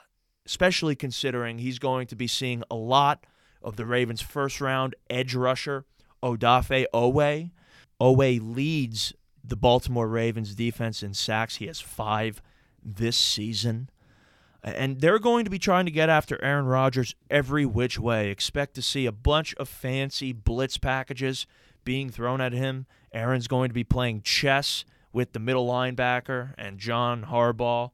especially 0.47 0.95
considering 0.95 1.59
he's 1.59 1.79
going 1.81 2.07
to 2.09 2.17
be 2.17 2.29
seeing 2.29 2.63
a 2.71 2.77
lot 2.77 3.27
of 3.63 3.77
the 3.77 3.87
Ravens' 3.87 4.21
first 4.21 4.61
round 4.61 4.95
edge 5.11 5.35
rusher, 5.35 5.87
Odafe 6.23 6.85
Oweh. 6.95 7.51
Oweh 8.01 8.39
leads 8.41 9.13
the 9.49 9.57
Baltimore 9.57 10.09
Ravens 10.09 10.55
defense 10.55 11.03
in 11.03 11.15
sacks. 11.15 11.57
He 11.57 11.67
has 11.67 11.81
five 11.81 12.43
this 12.83 13.17
season. 13.17 13.91
And 14.63 15.01
they're 15.01 15.19
going 15.19 15.45
to 15.45 15.51
be 15.51 15.59
trying 15.59 15.85
to 15.85 15.91
get 15.91 16.09
after 16.09 16.43
Aaron 16.43 16.67
Rodgers 16.67 17.15
every 17.31 17.65
which 17.65 17.99
way. 17.99 18.31
Expect 18.31 18.75
to 18.75 18.83
see 18.83 19.07
a 19.07 19.13
bunch 19.13 19.55
of 19.55 19.69
fancy 19.69 20.33
blitz 20.33 20.79
packages 20.79 21.47
being 21.85 22.11
thrown 22.11 22.41
at 22.41 22.53
him. 22.53 22.87
Aaron's 23.13 23.49
going 23.49 23.69
to 23.69 23.75
be 23.75 23.85
playing 23.85 24.23
chess 24.23 24.85
with 25.13 25.33
the 25.33 25.39
middle 25.39 25.67
linebacker 25.67 26.55
and 26.59 26.79
John 26.79 27.27
Harbaugh 27.27 27.91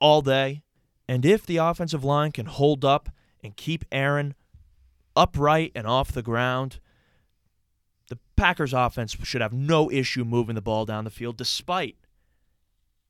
all 0.00 0.22
day. 0.22 0.62
And 1.08 1.24
if 1.24 1.46
the 1.46 1.58
offensive 1.58 2.04
line 2.04 2.32
can 2.32 2.46
hold 2.46 2.84
up 2.84 3.08
and 3.42 3.56
keep 3.56 3.84
Aaron 3.92 4.34
upright 5.14 5.72
and 5.74 5.86
off 5.86 6.12
the 6.12 6.22
ground, 6.22 6.80
Packers 8.36 8.72
offense 8.72 9.16
should 9.22 9.40
have 9.40 9.52
no 9.52 9.90
issue 9.90 10.24
moving 10.24 10.54
the 10.54 10.62
ball 10.62 10.84
down 10.84 11.04
the 11.04 11.10
field 11.10 11.36
despite 11.36 11.96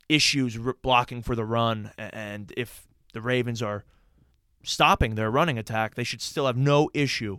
issues 0.08 0.56
blocking 0.82 1.22
for 1.22 1.34
the 1.34 1.44
run 1.44 1.90
and 1.98 2.52
if 2.56 2.86
the 3.12 3.20
Ravens 3.20 3.60
are 3.60 3.84
stopping 4.62 5.14
their 5.14 5.30
running 5.30 5.58
attack, 5.58 5.94
they 5.94 6.04
should 6.04 6.20
still 6.20 6.46
have 6.46 6.56
no 6.56 6.90
issue 6.92 7.38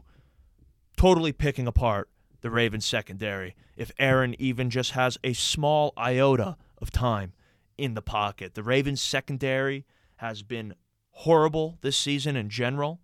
totally 0.98 1.32
picking 1.32 1.68
apart 1.68 2.10
the 2.42 2.50
Ravens 2.50 2.86
secondary 2.86 3.56
if 3.76 3.92
Aaron 4.00 4.36
even 4.40 4.70
just 4.70 4.92
has 4.92 5.18
a 5.24 5.34
small 5.34 5.94
iota 5.98 6.58
of 6.82 6.92
time 6.92 7.34
in 7.78 7.94
the 7.94 8.02
pocket. 8.02 8.56
The 8.56 8.64
Ravens 8.64 9.02
secondary 9.02 9.86
has 10.18 10.42
been 10.42 10.74
horrible 11.12 11.78
this 11.82 11.98
season 11.98 12.36
in 12.36 12.50
general. 12.50 13.00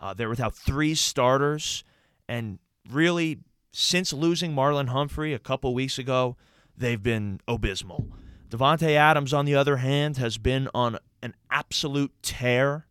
Uh, 0.00 0.14
they're 0.14 0.28
without 0.28 0.54
three 0.54 0.94
starters, 0.94 1.84
and 2.28 2.58
really, 2.90 3.38
since 3.72 4.12
losing 4.12 4.54
Marlon 4.54 4.88
Humphrey 4.88 5.32
a 5.34 5.38
couple 5.38 5.74
weeks 5.74 5.98
ago, 5.98 6.36
they've 6.76 7.02
been 7.02 7.40
abysmal. 7.46 8.08
Davante 8.48 8.94
Adams, 8.94 9.34
on 9.34 9.44
the 9.44 9.54
other 9.54 9.78
hand, 9.78 10.16
has 10.16 10.38
been 10.38 10.68
on 10.74 10.98
an 11.22 11.34
absolute 11.50 12.12
tear 12.22 12.86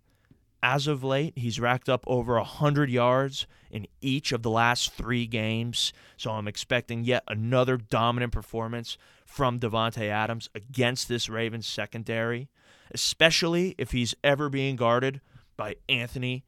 as 0.61 0.87
of 0.87 1.03
late. 1.03 1.37
He's 1.37 1.59
racked 1.59 1.89
up 1.89 2.03
over 2.07 2.35
100 2.35 2.89
yards 2.89 3.47
in 3.71 3.87
each 4.01 4.31
of 4.31 4.43
the 4.43 4.49
last 4.49 4.93
three 4.93 5.25
games. 5.25 5.93
So 6.15 6.31
I'm 6.31 6.47
expecting 6.47 7.03
yet 7.03 7.23
another 7.27 7.77
dominant 7.77 8.33
performance 8.33 8.97
from 9.25 9.59
Davante 9.59 10.09
Adams 10.09 10.49
against 10.53 11.07
this 11.07 11.29
Ravens 11.29 11.67
secondary, 11.67 12.49
especially 12.91 13.75
if 13.77 13.91
he's 13.91 14.15
ever 14.23 14.49
being 14.49 14.75
guarded 14.75 15.21
by 15.55 15.75
Anthony 15.89 16.45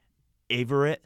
Averett. 0.49 0.97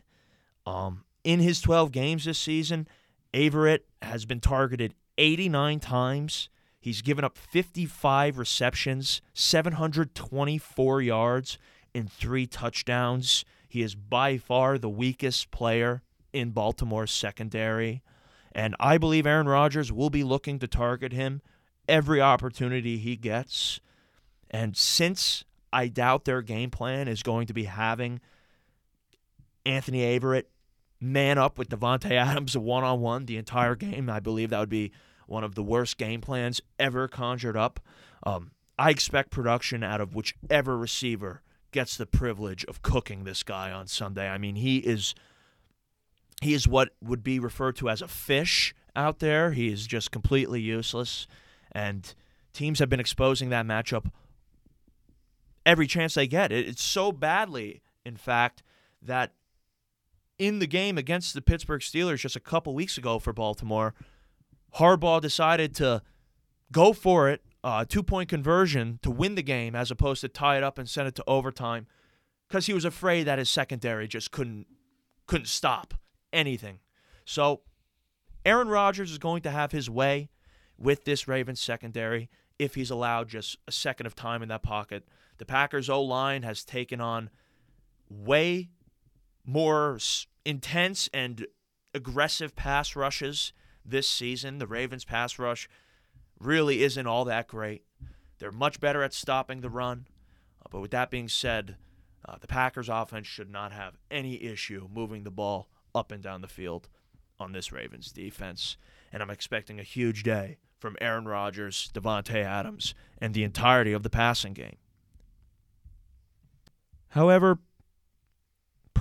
Um, 0.66 1.04
in 1.24 1.40
his 1.40 1.62
12 1.62 1.92
games 1.92 2.26
this 2.26 2.38
season, 2.38 2.88
Averett 3.34 3.80
has 4.02 4.26
been 4.26 4.40
targeted 4.40 4.94
89 5.18 5.80
times. 5.80 6.50
He's 6.80 7.02
given 7.02 7.24
up 7.24 7.38
55 7.38 8.38
receptions, 8.38 9.22
724 9.34 11.02
yards, 11.02 11.58
and 11.96 12.12
three 12.12 12.46
touchdowns. 12.46 13.46
He 13.70 13.82
is 13.82 13.96
by 13.96 14.38
far 14.38 14.78
the 14.78 14.90
weakest 14.90 15.50
player 15.50 16.02
in 16.32 16.52
Baltimore's 16.52 17.12
secondary. 17.12 18.04
And 18.52 18.76
I 18.80 18.98
believe 18.98 19.26
Aaron 19.26 19.48
Rodgers 19.48 19.92
will 19.92 20.10
be 20.10 20.24
looking 20.24 20.60
to 20.60 20.68
target 20.68 21.14
him 21.14 21.42
every 21.88 22.22
opportunity 22.22 22.98
he 22.98 23.16
gets. 23.16 23.80
And 24.52 24.78
since 24.78 25.44
I 25.72 25.88
doubt 25.88 26.26
their 26.26 26.42
game 26.42 26.70
plan 26.70 27.08
is 27.08 27.24
going 27.24 27.48
to 27.48 27.54
be 27.54 27.64
having 27.64 28.20
Anthony 29.66 30.02
Averett 30.02 30.46
man 31.04 31.38
up 31.38 31.58
with 31.58 31.70
Davante 31.70 32.12
Adams 32.12 32.58
one 32.58 32.84
on 32.84 33.02
one 33.02 33.26
the 33.26 33.38
entire 33.38 33.76
game, 33.76 34.10
I 34.10 34.20
believe 34.20 34.50
that 34.50 34.60
would 34.60 34.70
be 34.70 34.92
one 35.28 35.44
of 35.44 35.56
the 35.56 35.64
worst 35.64 35.98
game 35.98 36.22
plans 36.22 36.62
ever 36.80 37.08
conjured 37.08 37.58
up. 37.58 37.80
Um, 38.24 38.52
I 38.80 38.90
expect 38.90 39.30
production 39.30 39.84
out 39.84 40.02
of 40.02 40.16
whichever 40.16 40.78
receiver 40.78 41.42
gets 41.72 41.98
the 41.98 42.06
privilege 42.06 42.64
of 42.66 42.82
cooking 42.82 43.24
this 43.24 43.44
guy 43.44 43.72
on 43.72 43.88
Sunday. 43.88 44.30
I 44.30 44.38
mean, 44.38 44.56
he 44.56 44.78
is 44.78 45.14
he 46.42 46.54
is 46.54 46.68
what 46.68 46.90
would 47.02 47.24
be 47.24 47.40
referred 47.40 47.76
to 47.78 47.90
as 47.90 48.02
a 48.02 48.08
fish 48.08 48.74
out 48.96 49.20
there. 49.20 49.52
He 49.52 49.72
is 49.72 49.88
just 49.88 50.12
completely 50.12 50.62
useless, 50.62 51.28
and 51.72 52.14
teams 52.54 52.80
have 52.80 52.90
been 52.90 53.00
exposing 53.00 53.50
that 53.50 53.66
matchup 53.66 54.12
every 55.66 55.88
chance 55.88 56.14
they 56.14 56.28
get. 56.28 56.52
It, 56.52 56.68
it's 56.68 56.84
so 56.84 57.12
badly, 57.12 57.82
in 58.06 58.18
fact, 58.18 58.64
that 59.02 59.32
in 60.38 60.60
the 60.60 60.68
game 60.68 60.98
against 60.98 61.34
the 61.34 61.42
Pittsburgh 61.42 61.82
Steelers 61.82 62.20
just 62.20 62.36
a 62.36 62.40
couple 62.40 62.74
weeks 62.74 62.98
ago 62.98 63.20
for 63.20 63.34
Baltimore, 63.34 63.94
Harbaugh 64.76 65.22
decided 65.22 65.76
to 65.76 66.02
go 66.72 66.94
for 66.94 67.30
it, 67.30 67.42
uh, 67.64 67.86
two 67.86 68.04
point 68.04 68.30
conversion 68.30 69.00
to 69.04 69.12
win 69.12 69.36
the 69.36 69.44
game 69.44 69.76
as 69.76 69.92
opposed 69.92 70.22
to 70.22 70.28
tie 70.28 70.58
it 70.58 70.64
up 70.64 70.78
and 70.78 70.90
send 70.90 71.08
it 71.08 71.16
to 71.16 71.24
overtime 71.28 71.88
because 72.48 72.66
he 72.66 72.74
was 72.74 72.86
afraid 72.86 73.24
that 73.24 73.40
his 73.40 73.50
secondary 73.50 74.08
just 74.08 74.32
couldn't 74.32 74.68
couldn't 75.28 75.48
stop 75.48 75.94
anything. 76.32 76.80
So 77.26 77.62
Aaron 78.46 78.68
Rodgers 78.68 79.12
is 79.12 79.18
going 79.18 79.42
to 79.44 79.52
have 79.52 79.72
his 79.72 79.90
way. 79.90 80.30
with 80.78 81.06
this 81.06 81.28
Ravens 81.28 81.62
secondary 81.62 82.30
if 82.60 82.76
he's 82.76 82.92
allowed 82.92 83.30
just 83.30 83.58
a 83.68 83.72
second 83.72 84.06
of 84.06 84.16
time 84.16 84.42
in 84.42 84.50
that 84.50 84.64
pocket. 84.64 85.08
The 85.38 85.46
Packers 85.46 85.90
O 85.90 86.02
line 86.02 86.44
has 86.44 86.64
taken 86.64 87.02
on 87.02 87.30
way 88.10 88.70
more 89.46 90.00
intense 90.46 91.10
and 91.14 91.46
aggressive 91.94 92.56
pass 92.56 92.96
rushes 92.96 93.54
this 93.86 94.08
season. 94.10 94.58
The 94.58 94.68
Ravens 94.68 95.06
pass 95.06 95.38
rush 95.38 95.70
really 96.40 96.84
isn't 96.84 97.08
all 97.08 97.26
that 97.26 97.48
great. 97.48 97.84
They're 98.40 98.52
much 98.52 98.80
better 98.80 99.04
at 99.04 99.14
stopping 99.14 99.62
the 99.62 99.70
run. 99.70 100.08
Uh, 100.62 100.70
but 100.72 100.82
with 100.82 100.92
that 100.92 101.12
being 101.12 101.30
said, 101.30 101.78
uh, 102.28 102.38
the 102.40 102.48
Packers 102.48 102.90
offense 102.90 103.28
should 103.28 103.50
not 103.50 103.72
have 103.72 103.98
any 104.10 104.42
issue 104.44 104.88
moving 104.94 105.24
the 105.24 105.32
ball 105.32 105.70
up 105.94 106.12
and 106.12 106.24
down 106.24 106.42
the 106.42 106.48
field 106.48 106.90
on 107.40 107.52
this 107.52 107.72
Ravens 107.72 108.12
defense. 108.12 108.78
And 109.12 109.22
I'm 109.22 109.30
expecting 109.30 109.80
a 109.80 109.84
huge 109.84 110.24
day 110.24 110.58
from 110.80 110.96
Aaron 111.00 111.26
Rodgers, 111.26 111.90
Davante 111.94 112.44
Adams, 112.44 112.94
and 113.20 113.34
the 113.34 113.44
entirety 113.44 113.94
of 113.94 114.04
the 114.04 114.10
passing 114.10 114.54
game. 114.54 114.78
However, 117.10 117.60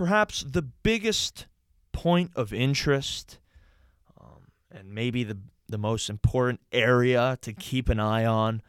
perhaps 0.03 0.43
the 0.43 0.63
biggest 0.63 1.47
point 1.93 2.33
of 2.35 2.53
interest 2.53 3.39
um, 4.21 4.49
and 4.69 4.93
maybe 4.93 5.23
the, 5.23 5.39
the 5.69 5.79
most 5.79 6.11
important 6.11 6.59
area 6.73 7.39
to 7.41 7.53
keep 7.53 7.89
an 7.89 8.01
eye 8.01 8.27
on 8.27 8.61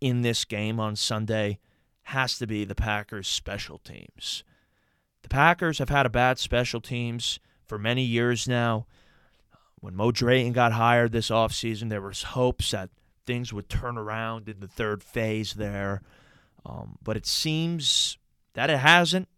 in 0.00 0.22
this 0.22 0.44
game 0.44 0.80
on 0.80 0.96
Sunday 0.96 1.60
has 2.02 2.38
to 2.38 2.44
be 2.44 2.64
the 2.64 2.74
Packers' 2.74 3.28
special 3.28 3.78
teams. 3.78 4.42
The 5.22 5.28
Packers 5.28 5.78
have 5.78 5.90
had 5.90 6.06
a 6.06 6.10
bad 6.10 6.40
special 6.40 6.80
teams 6.80 7.38
for 7.64 7.78
many 7.78 8.02
years 8.02 8.48
now. 8.48 8.88
When 9.78 9.94
Mo 9.94 10.10
Drayton 10.10 10.52
got 10.52 10.72
hired 10.72 11.12
this 11.12 11.30
offseason, 11.30 11.88
there 11.88 12.02
was 12.02 12.24
hopes 12.24 12.72
that 12.72 12.90
things 13.26 13.52
would 13.52 13.68
turn 13.68 13.96
around 13.96 14.48
in 14.48 14.58
the 14.58 14.66
third 14.66 15.04
phase 15.04 15.54
there. 15.54 16.02
Um, 16.66 16.98
but 17.00 17.16
it 17.16 17.26
seems 17.26 18.18
that 18.54 18.70
it 18.70 18.78
hasn't. 18.78 19.28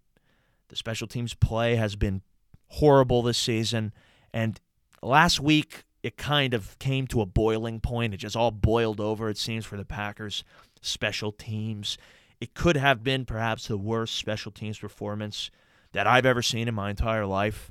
The 0.73 0.77
special 0.77 1.07
teams 1.07 1.35
play 1.35 1.77
has 1.77 1.97
been 1.97 2.23
horrible 2.69 3.21
this 3.21 3.37
season. 3.37 3.93
And 4.33 4.59
last 5.03 5.39
week, 5.39 5.85
it 6.03 6.17
kind 6.17 6.55
of 6.55 6.79
came 6.79 7.07
to 7.09 7.21
a 7.21 7.27
boiling 7.27 7.79
point. 7.79 8.15
It 8.15 8.17
just 8.17 8.37
all 8.37 8.51
boiled 8.51 8.99
over, 8.99 9.29
it 9.29 9.37
seems, 9.37 9.67
for 9.67 9.77
the 9.77 9.85
Packers' 9.85 10.45
special 10.81 11.31
teams. 11.31 11.99
It 12.41 12.55
could 12.55 12.79
have 12.79 13.05
been 13.05 13.27
perhaps 13.27 13.69
the 13.69 13.77
worst 13.77 14.15
special 14.15 14.51
teams 14.51 14.79
performance 14.79 15.51
that 15.93 16.07
I've 16.07 16.25
ever 16.25 16.41
seen 16.41 16.69
in 16.69 16.75
my 16.75 16.89
entire 16.89 17.27
life. 17.27 17.71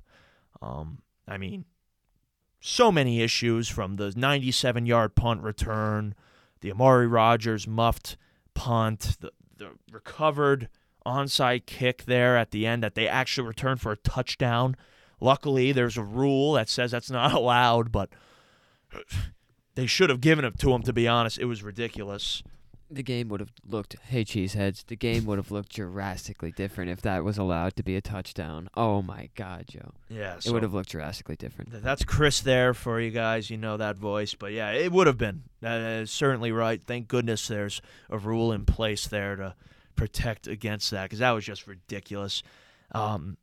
Um, 0.62 1.00
I 1.28 1.40
mean, 1.40 1.66
so 2.60 2.92
many 2.92 3.22
issues 3.24 3.68
from 3.68 3.96
the 3.96 4.14
97 4.16 4.86
yard 4.86 5.16
punt 5.16 5.42
return, 5.42 6.14
the 6.60 6.72
Amari 6.72 7.08
Rodgers 7.08 7.68
muffed 7.68 8.16
punt, 8.54 9.18
the, 9.22 9.32
the 9.58 9.72
recovered 9.92 10.70
onside 11.06 11.66
kick 11.66 12.06
there 12.06 12.38
at 12.38 12.52
the 12.52 12.66
end 12.66 12.84
that 12.84 12.96
they 12.96 13.08
actually 13.08 13.48
returned 13.48 13.82
for 13.82 13.92
a 13.92 13.98
touchdown. 13.98 14.76
Luckily, 15.20 15.72
there's 15.72 15.98
a 15.98 16.04
rule 16.04 16.54
that 16.54 16.70
says 16.70 16.92
that's 16.92 17.12
not 17.12 17.34
allowed, 17.36 17.92
but 17.92 18.10
they 19.76 19.86
should 19.86 20.10
have 20.10 20.22
given 20.22 20.46
it 20.46 20.60
to 20.60 20.74
him, 20.74 20.84
to 20.84 20.94
be 20.94 21.08
honest. 21.08 21.38
It 21.40 21.46
was 21.46 21.64
ridiculous. 21.64 22.44
The 22.94 23.04
game 23.04 23.30
would 23.30 23.40
have 23.40 23.54
looked, 23.66 23.96
hey, 24.10 24.26
cheeseheads, 24.26 24.86
the 24.88 24.98
game 24.98 25.24
would 25.24 25.38
have 25.38 25.50
looked 25.50 25.74
drastically 25.74 26.52
different 26.52 26.92
if 26.92 27.02
that 27.04 27.24
was 27.24 27.38
allowed 27.38 27.78
to 27.78 27.84
be 27.84 27.96
a 27.96 28.02
touchdown. 28.02 28.68
Oh 28.76 29.02
my 29.02 29.30
God, 29.36 29.64
Joe. 29.70 29.92
Yeah, 30.10 30.36
It 30.46 30.52
would 30.52 30.64
have 30.64 30.74
looked 30.74 30.90
drastically 30.90 31.38
different. 31.38 31.72
Th- 31.72 31.82
That's 31.82 32.04
Chris 32.04 32.42
there 32.42 32.74
for 32.74 33.00
you 33.00 33.10
guys. 33.12 33.50
You 33.50 33.56
know 33.56 33.78
that 33.78 33.96
voice. 33.96 34.34
But 34.34 34.52
yeah, 34.52 34.72
it 34.72 34.92
would 34.92 35.08
have 35.08 35.18
been. 35.18 35.44
That 35.62 35.80
is 35.80 36.12
certainly 36.12 36.52
right. 36.52 36.84
Thank 36.84 37.08
goodness 37.08 37.48
there's 37.48 37.82
a 38.10 38.18
rule 38.18 38.52
in 38.52 38.66
place 38.66 39.08
there 39.08 39.38
to 39.38 39.56
protect 39.92 40.48
against 40.48 40.92
that 40.92 41.04
because 41.04 41.20
that 41.20 41.32
was 41.32 41.46
just 41.46 41.68
ridiculous. 41.68 42.44
Um, 42.94 43.38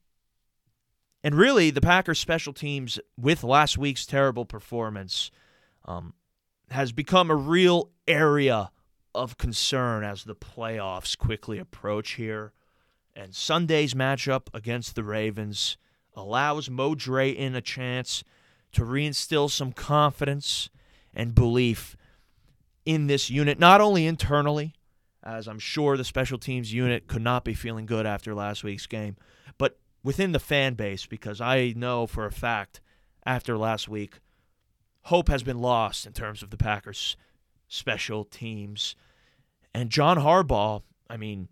and 1.25 1.35
really, 1.35 1.71
the 1.71 1.81
Packers 1.81 2.19
special 2.19 2.53
teams, 2.53 2.99
with 3.17 3.43
last 3.43 3.77
week's 3.77 4.07
terrible 4.07 4.45
performance, 4.45 5.31
um, 5.85 6.15
has 6.71 6.93
become 6.93 7.31
a 7.31 7.37
real 7.37 7.91
area 8.07 8.71
of 9.15 9.37
concern 9.37 10.05
as 10.05 10.25
the 10.25 10.35
playoffs 10.35 11.19
quickly 11.19 11.59
approach 11.59 12.13
here. 12.13 12.53
And 13.17 13.35
Sunday's 13.35 13.95
matchup 13.95 14.47
against 14.55 14.95
the 14.95 15.03
Ravens 15.03 15.77
allows 16.15 16.71
Mo 16.71 16.95
Drayton 16.95 17.57
a 17.57 17.61
chance 17.61 18.23
to 18.73 18.83
reinstill 18.83 19.51
some 19.51 19.73
confidence 19.73 20.71
and 21.15 21.35
belief 21.35 21.97
in 22.85 23.07
this 23.07 23.29
unit, 23.29 23.59
not 23.59 23.81
only 23.81 24.07
internally, 24.07 24.75
as 25.37 25.47
I'm 25.47 25.59
sure 25.59 25.97
the 25.97 26.05
special 26.05 26.39
teams 26.39 26.73
unit 26.73 27.07
could 27.07 27.23
not 27.23 27.45
be 27.45 27.55
feeling 27.55 27.87
good 27.87 28.07
after 28.07 28.35
last 28.35 28.65
week's 28.65 28.87
game, 28.87 29.17
but 29.59 29.79
within 30.03 30.33
the 30.33 30.41
fan 30.41 30.75
base, 30.75 31.07
because 31.07 31.41
I 31.41 31.75
know 31.77 32.07
for 32.07 32.25
a 32.25 32.33
fact 32.33 32.81
after 33.27 33.59
last 33.59 33.89
week, 33.89 34.21
hope 35.03 35.29
has 35.29 35.43
been 35.43 35.61
lost 35.61 36.07
in 36.07 36.13
terms 36.13 36.43
of 36.43 36.51
the 36.51 36.57
Packers' 36.57 37.17
special 37.69 38.25
teams. 38.25 38.97
And 39.75 39.91
John 39.91 40.17
Harbaugh, 40.19 40.83
I 41.11 41.19
mean, 41.19 41.49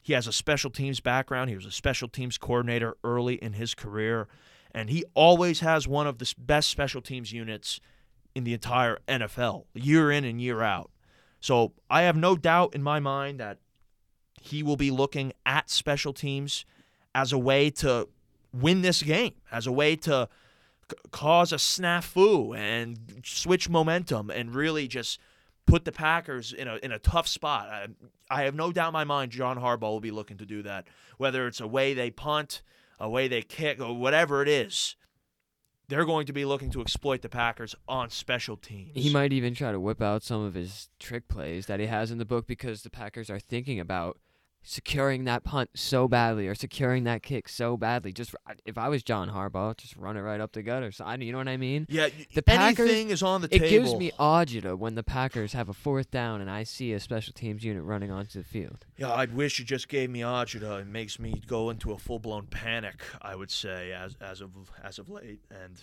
he 0.00 0.14
has 0.14 0.26
a 0.26 0.32
special 0.32 0.70
teams 0.70 1.00
background. 1.00 1.50
He 1.50 1.56
was 1.56 1.66
a 1.66 1.70
special 1.70 2.08
teams 2.08 2.38
coordinator 2.38 2.96
early 3.04 3.34
in 3.34 3.52
his 3.52 3.74
career, 3.74 4.28
and 4.72 4.88
he 4.88 5.04
always 5.14 5.60
has 5.60 5.86
one 5.86 6.06
of 6.06 6.18
the 6.18 6.32
best 6.38 6.70
special 6.70 7.02
teams 7.02 7.32
units 7.32 7.80
in 8.34 8.44
the 8.44 8.54
entire 8.54 8.98
NFL, 9.06 9.64
year 9.74 10.10
in 10.10 10.24
and 10.24 10.40
year 10.40 10.62
out. 10.62 10.90
So 11.40 11.72
I 11.88 12.02
have 12.02 12.16
no 12.16 12.36
doubt 12.36 12.74
in 12.74 12.82
my 12.82 13.00
mind 13.00 13.40
that 13.40 13.58
he 14.40 14.62
will 14.62 14.76
be 14.76 14.90
looking 14.90 15.32
at 15.44 15.70
special 15.70 16.12
teams 16.12 16.64
as 17.14 17.32
a 17.32 17.38
way 17.38 17.70
to 17.70 18.08
win 18.52 18.82
this 18.82 19.02
game, 19.02 19.34
as 19.50 19.66
a 19.66 19.72
way 19.72 19.96
to 19.96 20.28
c- 20.90 20.96
cause 21.10 21.52
a 21.52 21.56
snafu 21.56 22.56
and 22.56 23.22
switch 23.24 23.68
momentum 23.68 24.30
and 24.30 24.54
really 24.54 24.88
just 24.88 25.18
put 25.66 25.84
the 25.84 25.92
Packers 25.92 26.52
in 26.52 26.68
a 26.68 26.76
in 26.76 26.92
a 26.92 26.98
tough 26.98 27.28
spot. 27.28 27.68
I, 27.68 27.86
I 28.30 28.42
have 28.44 28.54
no 28.54 28.72
doubt 28.72 28.88
in 28.88 28.92
my 28.94 29.04
mind 29.04 29.32
John 29.32 29.58
Harbaugh 29.58 29.82
will 29.82 30.00
be 30.00 30.10
looking 30.10 30.38
to 30.38 30.46
do 30.46 30.62
that, 30.62 30.86
whether 31.18 31.46
it's 31.46 31.60
a 31.60 31.66
way 31.66 31.94
they 31.94 32.10
punt, 32.10 32.62
a 32.98 33.08
way 33.08 33.28
they 33.28 33.42
kick, 33.42 33.80
or 33.80 33.96
whatever 33.96 34.42
it 34.42 34.48
is. 34.48 34.96
They're 35.90 36.04
going 36.04 36.26
to 36.26 36.32
be 36.32 36.44
looking 36.44 36.70
to 36.70 36.80
exploit 36.80 37.20
the 37.20 37.28
Packers 37.28 37.74
on 37.88 38.10
special 38.10 38.56
teams. 38.56 38.92
He 38.94 39.12
might 39.12 39.32
even 39.32 39.56
try 39.56 39.72
to 39.72 39.80
whip 39.80 40.00
out 40.00 40.22
some 40.22 40.40
of 40.40 40.54
his 40.54 40.88
trick 41.00 41.26
plays 41.26 41.66
that 41.66 41.80
he 41.80 41.86
has 41.86 42.12
in 42.12 42.18
the 42.18 42.24
book 42.24 42.46
because 42.46 42.82
the 42.82 42.90
Packers 42.90 43.28
are 43.28 43.40
thinking 43.40 43.80
about 43.80 44.16
securing 44.62 45.24
that 45.24 45.42
punt 45.42 45.70
so 45.74 46.06
badly 46.06 46.46
or 46.46 46.54
securing 46.54 47.04
that 47.04 47.22
kick 47.22 47.48
so 47.48 47.76
badly. 47.76 48.12
Just 48.12 48.34
if 48.66 48.76
I 48.76 48.88
was 48.88 49.02
John 49.02 49.30
Harbaugh, 49.30 49.76
just 49.76 49.96
run 49.96 50.16
it 50.16 50.20
right 50.20 50.40
up 50.40 50.52
the 50.52 50.62
gutter. 50.62 50.92
So 50.92 51.04
I, 51.04 51.14
you 51.16 51.32
know 51.32 51.38
what 51.38 51.48
I 51.48 51.56
mean? 51.56 51.86
Yeah, 51.88 52.08
The 52.34 52.42
Packers- 52.42 52.88
anything 52.90 53.10
is 53.10 53.22
on 53.22 53.40
the 53.40 53.46
It 53.46 53.58
table. 53.60 53.68
gives 53.68 53.94
me 53.94 54.10
agita 54.18 54.76
when 54.76 54.94
the 54.94 55.02
Packers 55.02 55.54
have 55.54 55.68
a 55.68 55.72
fourth 55.72 56.10
down 56.10 56.40
and 56.40 56.50
I 56.50 56.64
see 56.64 56.92
a 56.92 57.00
special 57.00 57.32
teams 57.32 57.64
unit 57.64 57.82
running 57.82 58.10
onto 58.10 58.38
the 58.38 58.44
field. 58.44 58.84
Yeah, 58.98 59.10
I 59.10 59.24
wish 59.24 59.58
you 59.58 59.64
just 59.64 59.88
gave 59.88 60.10
me 60.10 60.20
agita. 60.20 60.80
It 60.82 60.86
makes 60.86 61.18
me 61.18 61.42
go 61.46 61.70
into 61.70 61.92
a 61.92 61.98
full 61.98 62.18
blown 62.18 62.46
panic. 62.46 63.02
I 63.22 63.34
would 63.34 63.50
say 63.50 63.92
as 63.92 64.14
as 64.20 64.40
of 64.40 64.50
as 64.82 64.98
of 64.98 65.08
late. 65.08 65.40
And 65.50 65.80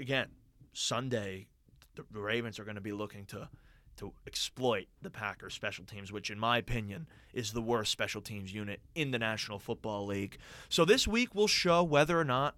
again, 0.00 0.28
Sunday, 0.72 1.46
the 1.94 2.20
Ravens 2.20 2.58
are 2.58 2.64
going 2.64 2.74
to 2.74 2.80
be 2.82 2.92
looking 2.92 3.24
to 3.26 3.48
to 3.96 4.12
exploit 4.26 4.86
the 5.02 5.10
Packers 5.10 5.54
special 5.54 5.84
teams, 5.84 6.12
which 6.12 6.30
in 6.30 6.38
my 6.38 6.58
opinion 6.58 7.06
is 7.32 7.52
the 7.52 7.62
worst 7.62 7.90
special 7.92 8.20
teams 8.20 8.52
unit 8.52 8.80
in 8.94 9.10
the 9.10 9.18
National 9.18 9.58
Football 9.58 10.06
League. 10.06 10.38
So 10.68 10.84
this 10.84 11.08
week 11.08 11.34
will 11.34 11.46
show 11.46 11.82
whether 11.82 12.18
or 12.18 12.24
not 12.24 12.56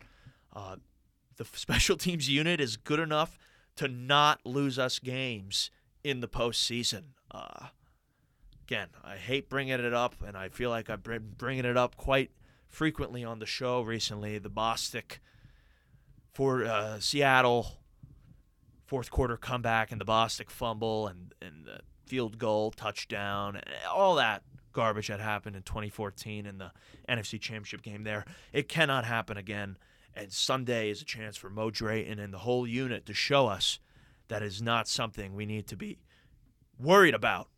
uh, 0.55 0.77
the 1.37 1.44
special 1.55 1.96
teams 1.96 2.29
unit 2.29 2.61
is 2.61 2.77
good 2.77 3.01
enough 3.01 3.38
to 3.77 3.88
not 3.88 4.44
lose 4.44 4.79
us 4.79 4.98
games 4.98 5.70
in 6.03 6.20
the 6.20 6.29
postseason. 6.29 7.03
Uh, 7.31 7.68
again, 8.66 8.88
I 9.05 9.16
hate 9.16 9.48
bringing 9.48 9.74
it 9.74 9.94
up, 9.94 10.16
and 10.27 10.37
I 10.37 10.48
feel 10.48 10.70
like 10.70 10.90
I've 10.90 11.03
been 11.03 11.35
bringing 11.37 11.64
it 11.64 11.77
up 11.77 11.96
quite 11.96 12.31
frequently 12.68 13.24
on 13.24 13.38
the 13.38 13.46
show 13.46 13.81
recently. 13.83 14.38
The 14.38 14.51
Bostick 14.51 15.18
for 16.33 16.64
uh, 16.64 17.01
Seattle 17.01 17.77
fourth 18.88 19.11
quarter 19.11 19.37
comeback 19.37 19.92
and 19.92 20.01
the 20.01 20.05
Bostick 20.05 20.51
fumble 20.51 21.07
and, 21.07 21.35
and 21.42 21.66
the 21.66 21.81
field 22.07 22.38
goal 22.38 22.70
touchdown, 22.70 23.61
all 23.92 24.14
that 24.16 24.42
garbage 24.72 25.09
that 25.09 25.20
happened 25.20 25.55
in 25.55 25.62
2014 25.62 26.46
in 26.46 26.59
the 26.59 26.72
NFC 27.09 27.38
Championship 27.38 27.83
game 27.83 28.03
there. 28.03 28.24
It 28.53 28.68
cannot 28.68 29.05
happen 29.05 29.37
again. 29.37 29.77
And 30.14 30.33
Sunday 30.33 30.90
is 30.90 31.03
a 31.03 31.05
chance 31.05 31.37
for 31.37 31.51
Mo 31.51 31.70
Drayton 31.70 32.18
and 32.18 32.33
the 32.33 32.38
whole 32.38 32.66
unit 32.66 33.05
to 33.07 33.14
show 33.14 33.46
us 33.46 33.79
that 34.29 34.42
is 34.42 34.62
not 34.62 34.88
something 34.88 35.35
we 35.35 35.46
need 35.46 35.66
to 35.68 35.77
be 35.77 35.98
worried 36.79 37.14
about 37.14 37.48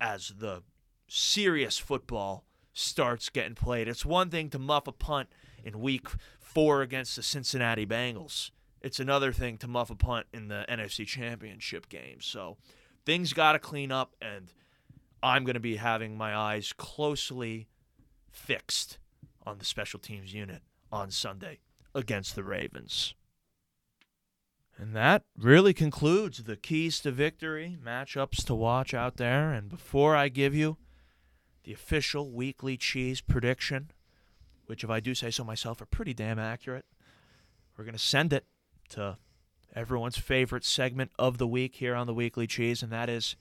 as 0.00 0.34
the 0.38 0.62
serious 1.08 1.76
football 1.76 2.44
starts 2.72 3.28
getting 3.28 3.54
played. 3.54 3.88
It's 3.88 4.06
one 4.06 4.30
thing 4.30 4.48
to 4.50 4.58
muff 4.58 4.86
a 4.86 4.92
punt 4.92 5.28
in 5.64 5.80
week 5.80 6.06
four 6.40 6.82
against 6.82 7.16
the 7.16 7.22
Cincinnati 7.22 7.84
Bengals. 7.84 8.50
It's 8.82 8.98
another 8.98 9.32
thing 9.32 9.58
to 9.58 9.68
muff 9.68 9.90
a 9.90 9.94
punt 9.94 10.26
in 10.32 10.48
the 10.48 10.66
NFC 10.68 11.06
Championship 11.06 11.88
game. 11.88 12.20
So 12.20 12.56
things 13.06 13.32
got 13.32 13.52
to 13.52 13.60
clean 13.60 13.92
up, 13.92 14.16
and 14.20 14.52
I'm 15.22 15.44
going 15.44 15.54
to 15.54 15.60
be 15.60 15.76
having 15.76 16.16
my 16.16 16.36
eyes 16.36 16.72
closely 16.76 17.68
fixed 18.30 18.98
on 19.46 19.58
the 19.58 19.64
special 19.64 20.00
teams 20.00 20.34
unit 20.34 20.62
on 20.90 21.10
Sunday 21.12 21.60
against 21.94 22.34
the 22.34 22.42
Ravens. 22.42 23.14
And 24.76 24.96
that 24.96 25.22
really 25.38 25.74
concludes 25.74 26.42
the 26.42 26.56
keys 26.56 26.98
to 27.00 27.12
victory, 27.12 27.76
matchups 27.84 28.44
to 28.46 28.54
watch 28.54 28.94
out 28.94 29.16
there. 29.16 29.52
And 29.52 29.68
before 29.68 30.16
I 30.16 30.28
give 30.28 30.56
you 30.56 30.76
the 31.62 31.72
official 31.72 32.32
weekly 32.32 32.76
cheese 32.76 33.20
prediction, 33.20 33.92
which, 34.66 34.82
if 34.82 34.90
I 34.90 34.98
do 34.98 35.14
say 35.14 35.30
so 35.30 35.44
myself, 35.44 35.80
are 35.80 35.86
pretty 35.86 36.14
damn 36.14 36.40
accurate, 36.40 36.86
we're 37.76 37.84
going 37.84 37.92
to 37.92 37.98
send 37.98 38.32
it 38.32 38.46
to 38.92 39.18
everyone's 39.74 40.18
favorite 40.18 40.64
segment 40.64 41.10
of 41.18 41.38
the 41.38 41.46
week 41.46 41.76
here 41.76 41.94
on 41.94 42.06
the 42.06 42.14
Weekly 42.14 42.46
Cheese, 42.46 42.82
and 42.82 42.92
that 42.92 43.08
is 43.08 43.36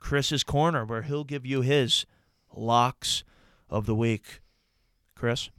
Chris's 0.00 0.44
Corner, 0.44 0.84
where 0.84 1.02
he'll 1.02 1.24
give 1.24 1.46
you 1.46 1.60
his 1.62 2.06
locks 2.54 3.24
of 3.70 3.86
the 3.86 3.94
week. 3.94 4.40
Chris? 5.14 5.50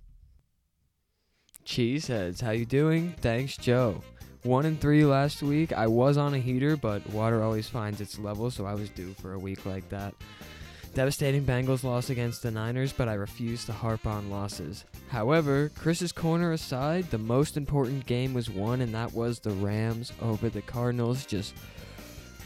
Cheeseheads, 1.66 2.42
how 2.42 2.52
you 2.52 2.66
doing? 2.66 3.14
Thanks, 3.20 3.58
Joe. 3.58 4.02
One 4.44 4.66
and 4.66 4.80
three 4.80 5.04
last 5.04 5.44
week. 5.44 5.74
I 5.74 5.88
was 5.88 6.18
on 6.18 6.34
a 6.34 6.40
heater, 6.40 6.78
but 6.78 7.08
water 7.10 7.44
always 7.44 7.68
finds 7.68 8.00
its 8.00 8.18
level, 8.18 8.50
so 8.50 8.66
I 8.66 8.74
was 8.74 8.90
due 8.90 9.14
for 9.14 9.34
a 9.34 9.40
week 9.40 9.66
like 9.66 9.88
that. 9.90 10.16
Devastating 10.94 11.46
Bengals 11.46 11.84
loss 11.84 12.10
against 12.10 12.44
the 12.44 12.52
Niners, 12.52 12.92
but 12.92 13.08
I 13.08 13.14
refuse 13.14 13.64
to 13.66 13.74
harp 13.74 14.06
on 14.08 14.30
losses. 14.30 14.86
However, 15.10 15.72
Chris's 15.78 16.12
corner 16.12 16.52
aside, 16.52 17.10
the 17.10 17.18
most 17.18 17.58
important 17.58 18.06
game 18.06 18.34
was 18.34 18.50
won, 18.50 18.82
and 18.82 18.94
that 18.94 19.14
was 19.14 19.40
the 19.40 19.52
Rams 19.52 20.12
over 20.22 20.50
the 20.50 20.62
Cardinals, 20.62 21.26
just 21.26 21.54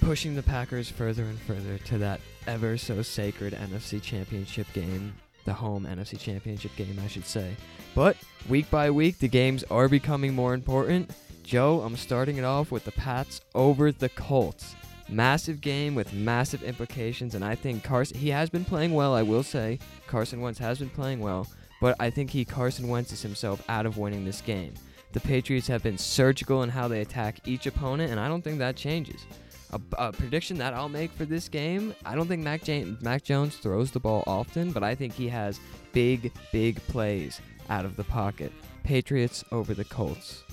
pushing 0.02 0.36
the 0.36 0.44
Packers 0.44 0.90
further 0.90 1.24
and 1.24 1.40
further 1.40 1.78
to 1.86 1.98
that 2.00 2.20
ever 2.46 2.78
so 2.78 3.02
sacred 3.02 3.54
NFC 3.54 4.02
Championship 4.02 4.68
game, 4.74 5.14
the 5.46 5.54
home 5.54 5.88
NFC 5.90 6.20
Championship 6.20 6.76
game, 6.76 7.00
I 7.04 7.08
should 7.08 7.26
say. 7.26 7.56
But 7.96 8.18
week 8.50 8.70
by 8.70 8.92
week, 8.92 9.20
the 9.20 9.30
games 9.30 9.64
are 9.72 9.88
becoming 9.88 10.34
more 10.34 10.54
important. 10.54 11.12
Joe, 11.44 11.82
I'm 11.82 11.96
starting 11.96 12.38
it 12.38 12.44
off 12.44 12.72
with 12.72 12.84
the 12.86 12.92
Pats 12.92 13.42
over 13.56 13.92
the 13.92 14.10
Colts. 14.10 14.76
Massive 15.14 15.62
game 15.62 15.94
with 15.94 16.12
massive 16.12 16.64
implications, 16.64 17.36
and 17.36 17.46
I 17.46 17.54
think 17.54 17.84
Carson, 17.84 18.18
he 18.18 18.30
has 18.30 18.50
been 18.50 18.66
playing 18.66 18.94
well, 18.96 19.14
I 19.14 19.22
will 19.22 19.44
say. 19.44 19.78
Carson 20.08 20.42
Wentz 20.42 20.58
has 20.58 20.80
been 20.80 20.90
playing 20.90 21.20
well, 21.20 21.48
but 21.80 21.96
I 22.00 22.10
think 22.10 22.32
he, 22.32 22.44
Carson 22.44 22.88
Wentz, 22.88 23.12
is 23.12 23.22
himself 23.22 23.64
out 23.70 23.86
of 23.86 24.00
winning 24.00 24.26
this 24.26 24.42
game. 24.42 24.74
The 25.12 25.20
Patriots 25.20 25.68
have 25.68 25.84
been 25.84 26.00
surgical 26.00 26.64
in 26.64 26.70
how 26.70 26.88
they 26.88 27.02
attack 27.02 27.48
each 27.48 27.68
opponent, 27.68 28.10
and 28.10 28.20
I 28.20 28.28
don't 28.28 28.42
think 28.42 28.58
that 28.58 28.76
changes. 28.76 29.28
A, 29.72 29.80
a 30.00 30.12
prediction 30.12 30.58
that 30.58 30.74
I'll 30.74 30.90
make 30.90 31.12
for 31.12 31.26
this 31.26 31.48
game 31.48 31.96
I 32.06 32.16
don't 32.16 32.28
think 32.28 32.44
Mac, 32.44 32.68
Mac 33.02 33.24
Jones 33.24 33.58
throws 33.58 33.92
the 33.92 34.00
ball 34.00 34.24
often, 34.26 34.72
but 34.72 34.84
I 34.84 34.96
think 34.96 35.14
he 35.14 35.28
has 35.30 35.60
big, 35.92 36.32
big 36.52 36.78
plays 36.88 37.40
out 37.70 37.86
of 37.86 37.96
the 37.96 38.04
pocket. 38.04 38.52
Patriots 38.84 39.44
over 39.52 39.76
the 39.76 39.86
Colts. 39.86 40.44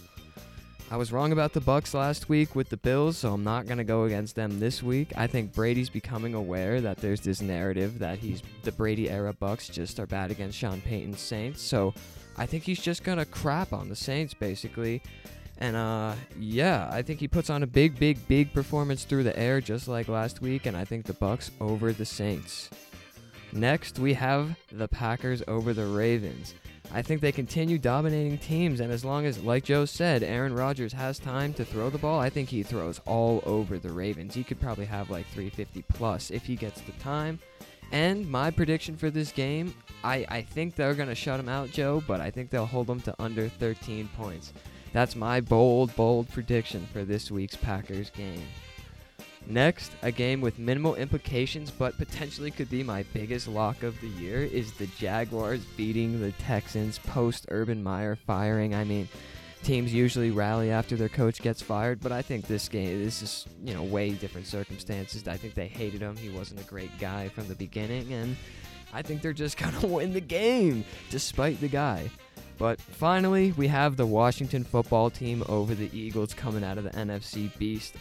I 0.93 0.97
was 0.97 1.13
wrong 1.13 1.31
about 1.31 1.53
the 1.53 1.61
Bucks 1.61 1.95
last 1.95 2.29
week 2.29 2.57
with 2.57 2.69
the 2.69 2.77
Bills, 2.77 3.17
so 3.17 3.33
I'm 3.33 3.45
not 3.45 3.67
going 3.67 3.79
to 3.79 3.85
go 3.85 4.05
against 4.05 4.35
them 4.35 4.59
this 4.59 4.83
week. 4.83 5.13
I 5.17 5.29
think 5.29 5.53
Brady's 5.53 5.89
becoming 5.89 6.35
aware 6.35 6.81
that 6.81 6.97
there's 6.97 7.21
this 7.21 7.41
narrative 7.41 8.01
that 8.01 8.19
he's 8.19 8.43
the 8.65 8.73
Brady 8.73 9.09
era 9.09 9.33
Bucks 9.33 9.69
just 9.69 10.01
are 10.01 10.07
bad 10.07 10.33
against 10.33 10.59
Sean 10.59 10.81
Payton's 10.81 11.21
Saints. 11.21 11.63
So 11.63 11.95
I 12.37 12.45
think 12.45 12.65
he's 12.65 12.81
just 12.81 13.05
going 13.05 13.19
to 13.19 13.25
crap 13.25 13.73
on 13.73 13.89
the 13.89 13.95
Saints 13.95 14.35
basically. 14.35 15.01
And 15.59 15.77
uh 15.77 16.15
yeah, 16.41 16.89
I 16.91 17.03
think 17.03 17.21
he 17.21 17.29
puts 17.29 17.51
on 17.51 17.63
a 17.63 17.67
big 17.69 17.97
big 17.99 18.27
big 18.27 18.53
performance 18.53 19.05
through 19.05 19.25
the 19.25 19.39
air 19.39 19.61
just 19.61 19.87
like 19.87 20.09
last 20.09 20.41
week 20.41 20.67
and 20.67 20.77
I 20.77 20.85
think 20.85 21.05
the 21.05 21.13
Bucks 21.13 21.53
over 21.61 21.93
the 21.93 22.07
Saints. 22.07 22.69
Next, 23.53 23.99
we 23.99 24.15
have 24.15 24.57
the 24.73 24.89
Packers 24.89 25.43
over 25.47 25.73
the 25.73 25.87
Ravens. 25.87 26.55
I 26.93 27.03
think 27.03 27.21
they 27.21 27.31
continue 27.31 27.79
dominating 27.79 28.39
teams, 28.39 28.81
and 28.81 28.93
as 28.93 29.05
long 29.05 29.25
as, 29.25 29.43
like 29.45 29.65
Joe 29.65 29.85
said, 29.85 30.25
Aaron 30.25 30.55
Rodgers 30.55 30.93
has 30.93 31.21
time 31.21 31.55
to 31.55 31.65
throw 31.65 31.89
the 31.89 31.99
ball, 31.99 32.19
I 32.19 32.31
think 32.31 32.49
he 32.49 32.65
throws 32.65 33.01
all 33.07 33.43
over 33.47 33.79
the 33.79 33.93
Ravens. 33.93 34.35
He 34.35 34.43
could 34.43 34.61
probably 34.61 34.87
have 34.87 35.09
like 35.09 35.27
350 35.27 35.83
plus 35.83 36.33
if 36.33 36.45
he 36.45 36.57
gets 36.57 36.81
the 36.81 36.93
time. 36.93 37.39
And 37.93 38.29
my 38.29 38.51
prediction 38.51 38.97
for 38.97 39.11
this 39.11 39.31
game, 39.31 39.75
I, 40.03 40.27
I 40.29 40.43
think 40.43 40.75
they're 40.75 40.95
going 40.95 41.09
to 41.09 41.15
shut 41.15 41.39
him 41.41 41.49
out, 41.49 41.71
Joe, 41.71 42.03
but 42.07 42.21
I 42.21 42.31
think 42.31 42.51
they'll 42.51 42.67
hold 42.67 42.91
him 42.91 43.01
to 43.03 43.15
under 43.21 43.49
13 43.49 44.09
points. 44.17 44.53
That's 44.93 45.15
my 45.15 45.41
bold, 45.41 45.95
bold 45.95 46.29
prediction 46.31 46.89
for 46.93 47.05
this 47.05 47.31
week's 47.31 47.57
Packers 47.57 48.11
game. 48.11 48.43
Next, 49.47 49.93
a 50.03 50.13
game 50.13 50.41
with 50.41 50.59
minimal 50.59 50.95
implications 50.95 51.71
but 51.71 51.97
potentially 51.99 52.51
could 52.51 52.71
be 52.71 52.83
my 52.83 53.05
biggest 53.13 53.49
lock 53.49 53.83
of 53.83 54.01
the 54.01 54.09
year 54.09 54.43
is 54.43 54.73
the 54.73 54.87
Jaguars 54.99 55.65
beating 55.77 56.21
the 56.21 56.33
Texans 56.33 56.99
post 56.99 57.47
Urban 57.51 57.83
Meyer 57.83 58.17
firing. 58.17 58.75
I 58.75 58.85
mean, 58.85 59.09
teams 59.63 59.93
usually 59.93 60.31
rally 60.31 60.71
after 60.71 60.97
their 60.97 61.09
coach 61.09 61.41
gets 61.43 61.61
fired, 61.61 62.01
but 62.01 62.13
I 62.13 62.23
think 62.23 62.47
this 62.47 62.69
game 62.69 63.03
this 63.03 63.23
is, 63.23 63.47
you 63.65 63.75
know, 63.75 63.83
way 63.83 64.11
different 64.11 64.47
circumstances. 64.47 65.27
I 65.27 65.37
think 65.37 65.55
they 65.55 65.69
hated 65.69 66.01
him. 66.01 66.17
He 66.17 66.29
wasn't 66.29 66.61
a 66.61 66.65
great 66.65 66.97
guy 66.99 67.29
from 67.29 67.49
the 67.49 67.57
beginning 67.57 68.13
and 68.13 68.37
I 68.93 69.03
think 69.03 69.23
they're 69.23 69.33
just 69.33 69.57
going 69.59 69.75
to 69.81 69.87
win 69.87 70.13
the 70.13 70.21
game 70.21 70.85
despite 71.11 71.61
the 71.61 71.69
guy. 71.69 72.11
But 72.59 72.79
finally, 72.79 73.53
we 73.53 73.69
have 73.69 73.97
the 73.97 74.05
Washington 74.05 74.65
football 74.65 75.09
team 75.09 75.43
over 75.49 75.75
the 75.75 75.91
Eagles 75.99 76.35
coming 76.35 76.63
out 76.63 76.77
of 76.77 76.85
the 76.85 76.91
NFC 76.91 77.57
Beast. 77.57 77.95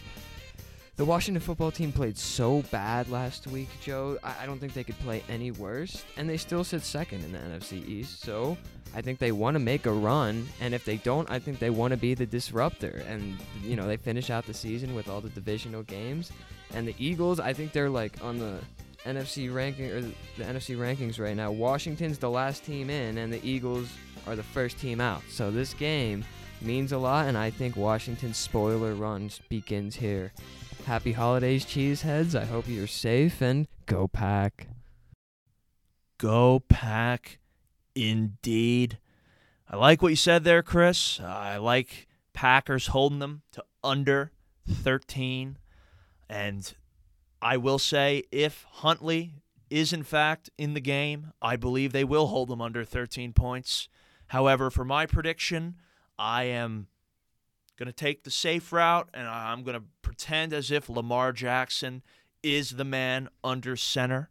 The 1.00 1.06
Washington 1.06 1.40
football 1.40 1.70
team 1.70 1.92
played 1.92 2.18
so 2.18 2.60
bad 2.70 3.08
last 3.08 3.46
week, 3.46 3.70
Joe. 3.80 4.18
I, 4.22 4.42
I 4.42 4.44
don't 4.44 4.58
think 4.58 4.74
they 4.74 4.84
could 4.84 4.98
play 4.98 5.22
any 5.30 5.50
worse, 5.50 6.04
and 6.18 6.28
they 6.28 6.36
still 6.36 6.62
sit 6.62 6.82
second 6.82 7.24
in 7.24 7.32
the 7.32 7.38
NFC 7.38 7.82
East. 7.88 8.20
So 8.20 8.58
I 8.94 9.00
think 9.00 9.18
they 9.18 9.32
want 9.32 9.54
to 9.54 9.60
make 9.60 9.86
a 9.86 9.92
run, 9.92 10.46
and 10.60 10.74
if 10.74 10.84
they 10.84 10.98
don't, 10.98 11.30
I 11.30 11.38
think 11.38 11.58
they 11.58 11.70
want 11.70 11.92
to 11.92 11.96
be 11.96 12.12
the 12.12 12.26
disruptor. 12.26 13.02
And 13.08 13.38
you 13.62 13.76
know, 13.76 13.86
they 13.86 13.96
finish 13.96 14.28
out 14.28 14.44
the 14.44 14.52
season 14.52 14.94
with 14.94 15.08
all 15.08 15.22
the 15.22 15.30
divisional 15.30 15.84
games. 15.84 16.32
And 16.74 16.86
the 16.86 16.94
Eagles, 16.98 17.40
I 17.40 17.54
think 17.54 17.72
they're 17.72 17.88
like 17.88 18.22
on 18.22 18.38
the 18.38 18.58
NFC 19.06 19.50
ranking 19.50 19.90
or 19.90 20.02
the, 20.02 20.12
the 20.36 20.44
NFC 20.44 20.76
rankings 20.76 21.18
right 21.18 21.34
now. 21.34 21.50
Washington's 21.50 22.18
the 22.18 22.28
last 22.28 22.62
team 22.62 22.90
in, 22.90 23.16
and 23.16 23.32
the 23.32 23.42
Eagles 23.42 23.88
are 24.26 24.36
the 24.36 24.42
first 24.42 24.78
team 24.78 25.00
out. 25.00 25.22
So 25.30 25.50
this 25.50 25.72
game 25.72 26.26
means 26.62 26.92
a 26.92 26.98
lot, 26.98 27.26
and 27.26 27.36
I 27.36 27.50
think 27.50 27.76
Washington's 27.76 28.36
spoiler 28.36 28.94
run 28.94 29.30
begins 29.48 29.96
here. 29.96 30.32
Happy 30.86 31.12
holidays, 31.12 31.64
cheeseheads. 31.64 32.34
I 32.34 32.44
hope 32.44 32.66
you're 32.68 32.86
safe 32.86 33.40
and 33.40 33.66
go 33.86 34.08
pack. 34.08 34.68
Go 36.18 36.60
pack 36.68 37.38
indeed. 37.94 38.98
I 39.68 39.76
like 39.76 40.02
what 40.02 40.08
you 40.08 40.16
said 40.16 40.44
there, 40.44 40.62
Chris. 40.62 41.20
I 41.20 41.58
like 41.58 42.08
Packers 42.32 42.88
holding 42.88 43.20
them 43.20 43.42
to 43.52 43.64
under 43.84 44.32
13. 44.68 45.58
And 46.28 46.74
I 47.40 47.56
will 47.56 47.78
say, 47.78 48.24
if 48.32 48.66
Huntley 48.68 49.34
is 49.70 49.92
in 49.92 50.02
fact 50.02 50.50
in 50.58 50.74
the 50.74 50.80
game, 50.80 51.32
I 51.40 51.56
believe 51.56 51.92
they 51.92 52.04
will 52.04 52.26
hold 52.26 52.48
them 52.48 52.60
under 52.60 52.84
13 52.84 53.32
points. 53.32 53.88
However, 54.28 54.70
for 54.70 54.84
my 54.84 55.06
prediction, 55.06 55.76
I 56.20 56.44
am 56.44 56.86
going 57.78 57.86
to 57.86 57.94
take 57.94 58.24
the 58.24 58.30
safe 58.30 58.74
route 58.74 59.08
and 59.14 59.26
I'm 59.26 59.62
going 59.64 59.80
to 59.80 59.86
pretend 60.02 60.52
as 60.52 60.70
if 60.70 60.90
Lamar 60.90 61.32
Jackson 61.32 62.02
is 62.42 62.72
the 62.72 62.84
man 62.84 63.30
under 63.42 63.74
center. 63.74 64.28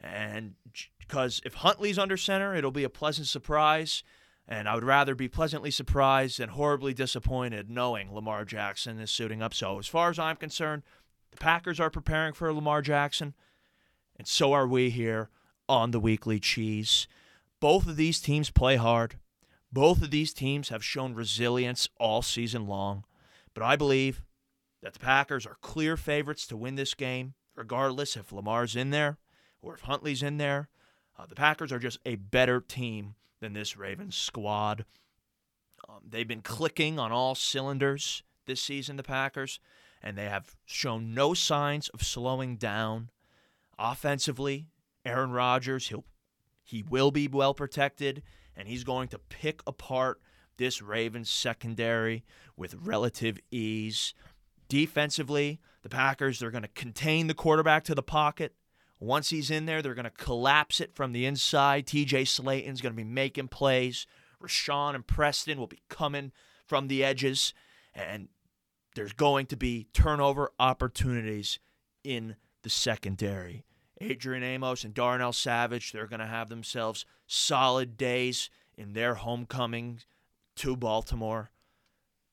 And 0.00 0.54
because 0.98 1.42
if 1.44 1.52
Huntley's 1.54 1.98
under 1.98 2.16
center, 2.16 2.54
it'll 2.54 2.70
be 2.70 2.84
a 2.84 2.88
pleasant 2.88 3.26
surprise. 3.26 4.02
And 4.48 4.66
I 4.66 4.74
would 4.74 4.84
rather 4.84 5.14
be 5.14 5.28
pleasantly 5.28 5.70
surprised 5.70 6.38
than 6.38 6.48
horribly 6.48 6.94
disappointed 6.94 7.68
knowing 7.68 8.14
Lamar 8.14 8.46
Jackson 8.46 8.98
is 8.98 9.10
suiting 9.10 9.42
up. 9.42 9.52
So, 9.52 9.78
as 9.78 9.86
far 9.86 10.08
as 10.08 10.18
I'm 10.18 10.36
concerned, 10.36 10.82
the 11.30 11.36
Packers 11.36 11.78
are 11.78 11.90
preparing 11.90 12.32
for 12.32 12.50
Lamar 12.54 12.80
Jackson, 12.80 13.34
and 14.16 14.26
so 14.26 14.54
are 14.54 14.66
we 14.66 14.88
here 14.88 15.28
on 15.68 15.90
the 15.90 16.00
Weekly 16.00 16.40
Cheese. 16.40 17.06
Both 17.60 17.86
of 17.86 17.96
these 17.96 18.22
teams 18.22 18.48
play 18.48 18.76
hard. 18.76 19.16
Both 19.70 20.02
of 20.02 20.10
these 20.10 20.32
teams 20.32 20.70
have 20.70 20.84
shown 20.84 21.14
resilience 21.14 21.88
all 21.98 22.22
season 22.22 22.66
long. 22.66 23.04
But 23.54 23.62
I 23.62 23.76
believe 23.76 24.22
that 24.82 24.92
the 24.92 24.98
Packers 24.98 25.46
are 25.46 25.56
clear 25.60 25.96
favorites 25.96 26.46
to 26.46 26.56
win 26.56 26.76
this 26.76 26.94
game, 26.94 27.34
regardless 27.54 28.16
if 28.16 28.32
Lamar's 28.32 28.76
in 28.76 28.90
there 28.90 29.18
or 29.60 29.74
if 29.74 29.80
Huntley's 29.80 30.22
in 30.22 30.38
there. 30.38 30.68
Uh, 31.18 31.26
the 31.26 31.34
Packers 31.34 31.72
are 31.72 31.80
just 31.80 31.98
a 32.06 32.14
better 32.14 32.60
team 32.60 33.14
than 33.40 33.52
this 33.52 33.76
Ravens 33.76 34.16
squad. 34.16 34.84
Um, 35.88 36.00
they've 36.08 36.28
been 36.28 36.42
clicking 36.42 36.98
on 36.98 37.12
all 37.12 37.34
cylinders 37.34 38.22
this 38.46 38.60
season, 38.62 38.96
the 38.96 39.02
Packers, 39.02 39.58
and 40.02 40.16
they 40.16 40.26
have 40.26 40.56
shown 40.64 41.14
no 41.14 41.34
signs 41.34 41.88
of 41.90 42.02
slowing 42.02 42.56
down. 42.56 43.10
Offensively, 43.78 44.68
Aaron 45.04 45.30
Rodgers, 45.30 45.88
he'll 45.88 46.04
he 46.62 46.82
will 46.82 47.10
be 47.10 47.26
well 47.28 47.54
protected, 47.54 48.22
and 48.58 48.66
he's 48.68 48.84
going 48.84 49.08
to 49.08 49.18
pick 49.18 49.62
apart 49.66 50.20
this 50.58 50.82
Ravens 50.82 51.30
secondary 51.30 52.24
with 52.56 52.74
relative 52.74 53.38
ease. 53.52 54.12
Defensively, 54.68 55.60
The 55.82 55.88
Packers, 55.88 56.40
they're 56.40 56.50
going 56.50 56.62
to 56.62 56.68
contain 56.68 57.28
the 57.28 57.34
quarterback 57.34 57.84
to 57.84 57.94
the 57.94 58.02
pocket. 58.02 58.54
Once 58.98 59.30
he's 59.30 59.50
in 59.50 59.66
there, 59.66 59.80
they're 59.80 59.94
going 59.94 60.04
to 60.04 60.10
collapse 60.10 60.80
it 60.80 60.94
from 60.94 61.12
the 61.12 61.24
inside. 61.24 61.86
TJ 61.86 62.26
Slaton's 62.26 62.80
going 62.80 62.92
to 62.92 62.96
be 62.96 63.04
making 63.04 63.46
plays. 63.48 64.06
Rashan 64.42 64.96
and 64.96 65.06
Preston 65.06 65.58
will 65.58 65.68
be 65.68 65.82
coming 65.88 66.32
from 66.66 66.88
the 66.88 67.04
edges. 67.04 67.54
And 67.94 68.28
there's 68.96 69.12
going 69.12 69.46
to 69.46 69.56
be 69.56 69.86
turnover 69.94 70.50
opportunities 70.58 71.60
in 72.02 72.34
the 72.64 72.70
secondary. 72.70 73.64
Adrian 74.00 74.42
Amos 74.42 74.84
and 74.84 74.94
Darnell 74.94 75.32
Savage, 75.32 75.92
they're 75.92 76.06
going 76.06 76.20
to 76.20 76.26
have 76.26 76.48
themselves 76.48 77.04
solid 77.26 77.96
days 77.96 78.50
in 78.76 78.92
their 78.92 79.14
homecoming 79.14 80.00
to 80.56 80.76
Baltimore. 80.76 81.50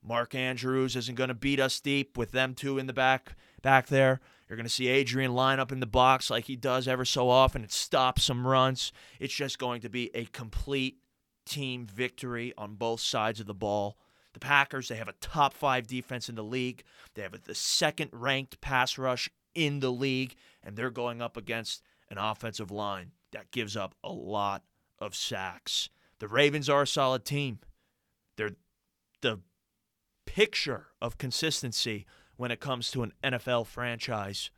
Mark 0.04 0.36
Andrews 0.36 0.96
isn't 0.96 1.16
going 1.16 1.30
to 1.30 1.34
beat 1.34 1.60
us 1.60 1.80
deep 1.80 2.18
with 2.18 2.32
them 2.32 2.54
two 2.54 2.78
in 2.78 2.86
the 2.86 2.94
back 2.94 3.36
back 3.64 3.88
there. 3.88 4.22
You're 4.48 4.58
going 4.58 4.68
to 4.68 4.72
see 4.72 4.88
Adrian 4.88 5.34
line 5.34 5.60
up 5.60 5.72
in 5.72 5.80
the 5.80 5.88
box 5.88 6.30
like 6.30 6.46
he 6.46 6.56
does 6.56 6.88
ever 6.88 7.06
so 7.06 7.30
often 7.30 7.64
and 7.64 7.72
stop 7.72 8.20
some 8.20 8.46
runs. 8.46 8.92
It's 9.20 9.34
just 9.34 9.58
going 9.58 9.82
to 9.82 9.90
be 9.90 10.12
a 10.14 10.26
complete 10.26 11.00
team 11.46 11.88
victory 11.88 12.54
on 12.58 12.76
both 12.76 13.02
sides 13.02 13.40
of 13.40 13.48
the 13.48 13.56
ball. 13.56 13.98
The 14.34 14.40
Packers, 14.40 14.90
they 14.90 14.96
have 14.98 15.08
a 15.08 15.14
top 15.14 15.54
five 15.54 15.88
defense 15.88 16.30
in 16.30 16.36
the 16.36 16.44
league. 16.44 16.84
They 17.16 17.24
have 17.24 17.42
the 17.44 17.56
second 17.56 18.10
ranked 18.12 18.62
pass 18.62 18.98
rush 18.98 19.30
in 19.56 19.80
the 19.80 19.92
league, 19.92 20.36
and 20.66 20.76
they're 20.76 20.90
going 20.90 21.22
up 21.22 21.38
against 21.38 21.84
an 22.10 22.18
offensive 22.18 22.72
line 22.72 23.12
that 23.32 23.52
gives 23.52 23.78
up 23.78 23.96
a 24.04 24.12
lot 24.12 24.64
of 25.00 25.16
sacks. 25.16 25.90
The 26.20 26.28
Ravens 26.28 26.70
are 26.70 26.84
a 26.84 26.88
solid 26.88 27.26
team. 27.26 27.60
They're 28.38 28.56
the 29.22 29.42
picture 30.26 30.88
of 31.02 31.18
consistency 31.18 32.06
when 32.38 32.52
it 32.52 32.60
comes 32.60 32.92
to 32.92 33.04
an 33.04 33.14
NFL 33.24 33.68
franchise. 33.68 34.50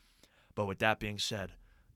But 0.55 0.65
with 0.65 0.79
that 0.79 0.99
being 0.99 1.19
said, 1.19 1.51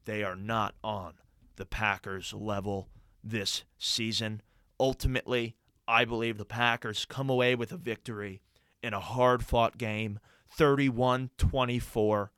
they 0.06 0.24
are 0.24 0.36
not 0.36 0.76
on 0.84 1.14
the 1.56 1.66
Packers 1.66 2.34
level 2.34 2.90
this 3.24 3.64
season. 3.78 4.42
Ultimately, 4.80 5.56
I 5.88 6.06
believe 6.06 6.38
the 6.38 6.46
Packers 6.46 7.06
come 7.06 7.30
away 7.30 7.56
with 7.56 7.72
a 7.72 7.78
victory 7.78 8.42
in 8.82 8.94
a 8.94 9.00
hard 9.00 9.44
fought 9.44 9.78
game, 9.78 10.20
31 10.50 11.30
24. 11.38 12.32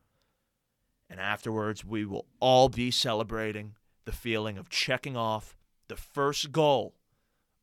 And 1.13 1.21
afterwards, 1.21 1.85
we 1.85 2.05
will 2.05 2.25
all 2.39 2.69
be 2.69 2.89
celebrating 2.89 3.75
the 4.05 4.11
feeling 4.11 4.57
of 4.57 4.67
checking 4.67 5.15
off 5.15 5.55
the 5.87 5.95
first 5.95 6.51
goal 6.51 6.95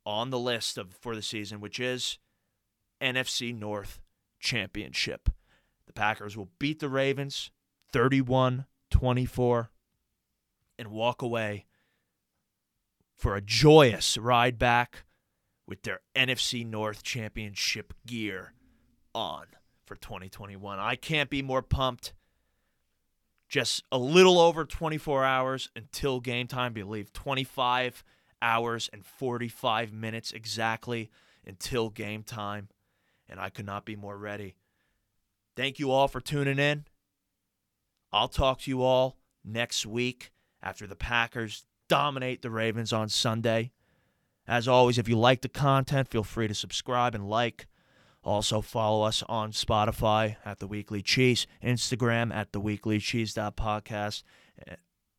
on 0.07 0.31
the 0.31 0.39
list 0.39 0.79
of 0.79 0.95
for 0.95 1.17
the 1.17 1.21
season, 1.21 1.61
which 1.61 1.81
is 1.81 2.19
NFC 3.03 3.53
North 3.53 3.99
Championship. 4.39 5.31
The 5.89 5.93
Packers 5.93 6.37
will 6.37 6.51
beat 6.61 6.79
the 6.79 6.89
Ravens 6.89 7.51
31 7.93 8.67
24 8.89 9.73
and 10.79 10.93
walk 10.93 11.21
away 11.21 11.67
for 13.17 13.35
a 13.35 13.41
joyous 13.41 14.17
ride 14.17 14.61
back 14.61 15.03
with 15.67 15.83
their 15.83 16.03
NFC 16.15 16.65
North 16.65 17.03
Championship 17.03 17.95
gear 18.07 18.55
on 19.13 19.47
for 19.85 19.97
2021. 19.97 20.79
I 20.79 20.95
can't 20.95 21.29
be 21.29 21.43
more 21.43 21.63
pumped. 21.63 22.13
Just 23.51 23.83
a 23.91 23.99
little 23.99 24.39
over 24.39 24.65
24 24.65 25.25
hours 25.25 25.69
until 25.75 26.21
game 26.21 26.47
time. 26.47 26.67
I 26.67 26.83
believe 26.83 27.13
25 27.13 28.05
hours 28.41 28.89
and 28.93 29.05
45 29.05 29.93
minutes 29.93 30.31
exactly 30.31 31.11
until 31.45 31.91
game 31.91 32.23
time. 32.23 32.69
And 33.29 33.41
I 33.41 33.51
could 33.51 33.67
not 33.67 33.85
be 33.85 33.97
more 33.97 34.17
ready. 34.17 34.55
Thank 35.57 35.81
you 35.81 35.91
all 35.91 36.07
for 36.07 36.21
tuning 36.21 36.61
in. 36.61 36.85
I'll 38.13 38.29
talk 38.29 38.61
to 38.61 38.71
you 38.71 38.83
all 38.83 39.17
next 39.45 39.85
week 39.85 40.31
after 40.63 40.87
the 40.87 40.97
Packers 40.97 41.65
dominate 41.89 42.43
the 42.43 42.51
Ravens 42.51 42.93
on 42.93 43.09
Sunday. 43.09 43.73
As 44.47 44.69
always, 44.69 44.97
if 44.97 45.09
you 45.09 45.19
like 45.19 45.43
the 45.43 45.49
content, 45.49 46.09
feel 46.09 46.25
free 46.25 46.47
to 46.47 46.55
subscribe 46.55 47.17
and 47.17 47.29
like. 47.29 47.67
Also, 48.23 48.61
follow 48.61 49.03
us 49.03 49.23
on 49.29 49.53
Spotify 49.53 50.37
at 50.45 50.59
The 50.59 50.67
Weekly 50.67 51.01
Cheese, 51.03 51.47
Instagram 51.65 52.35
at 52.35 52.53
The 52.53 52.61
Weekly 52.61 52.99
Cheese 52.99 53.35
Podcast, 53.35 54.23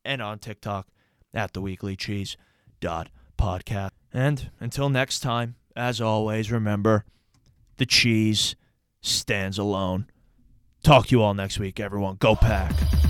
and 0.06 0.22
on 0.22 0.40
TikTok 0.40 0.88
at 1.34 1.54
The 1.54 1.62
Weekly 1.62 1.96
Cheese 1.96 2.38
Podcast. 2.80 3.90
And 4.14 4.52
until 4.60 4.90
next 4.90 5.22
time, 5.22 5.56
as 5.76 6.00
always, 6.00 6.52
remember 6.52 7.06
the 7.78 7.86
cheese 7.86 8.56
stands 9.02 9.58
alone. 9.58 10.06
Talk 10.84 11.08
to 11.08 11.16
you 11.16 11.24
all 11.24 11.34
next 11.34 11.60
week, 11.60 11.80
everyone. 11.80 12.18
Go 12.20 12.36
pack. 12.36 13.01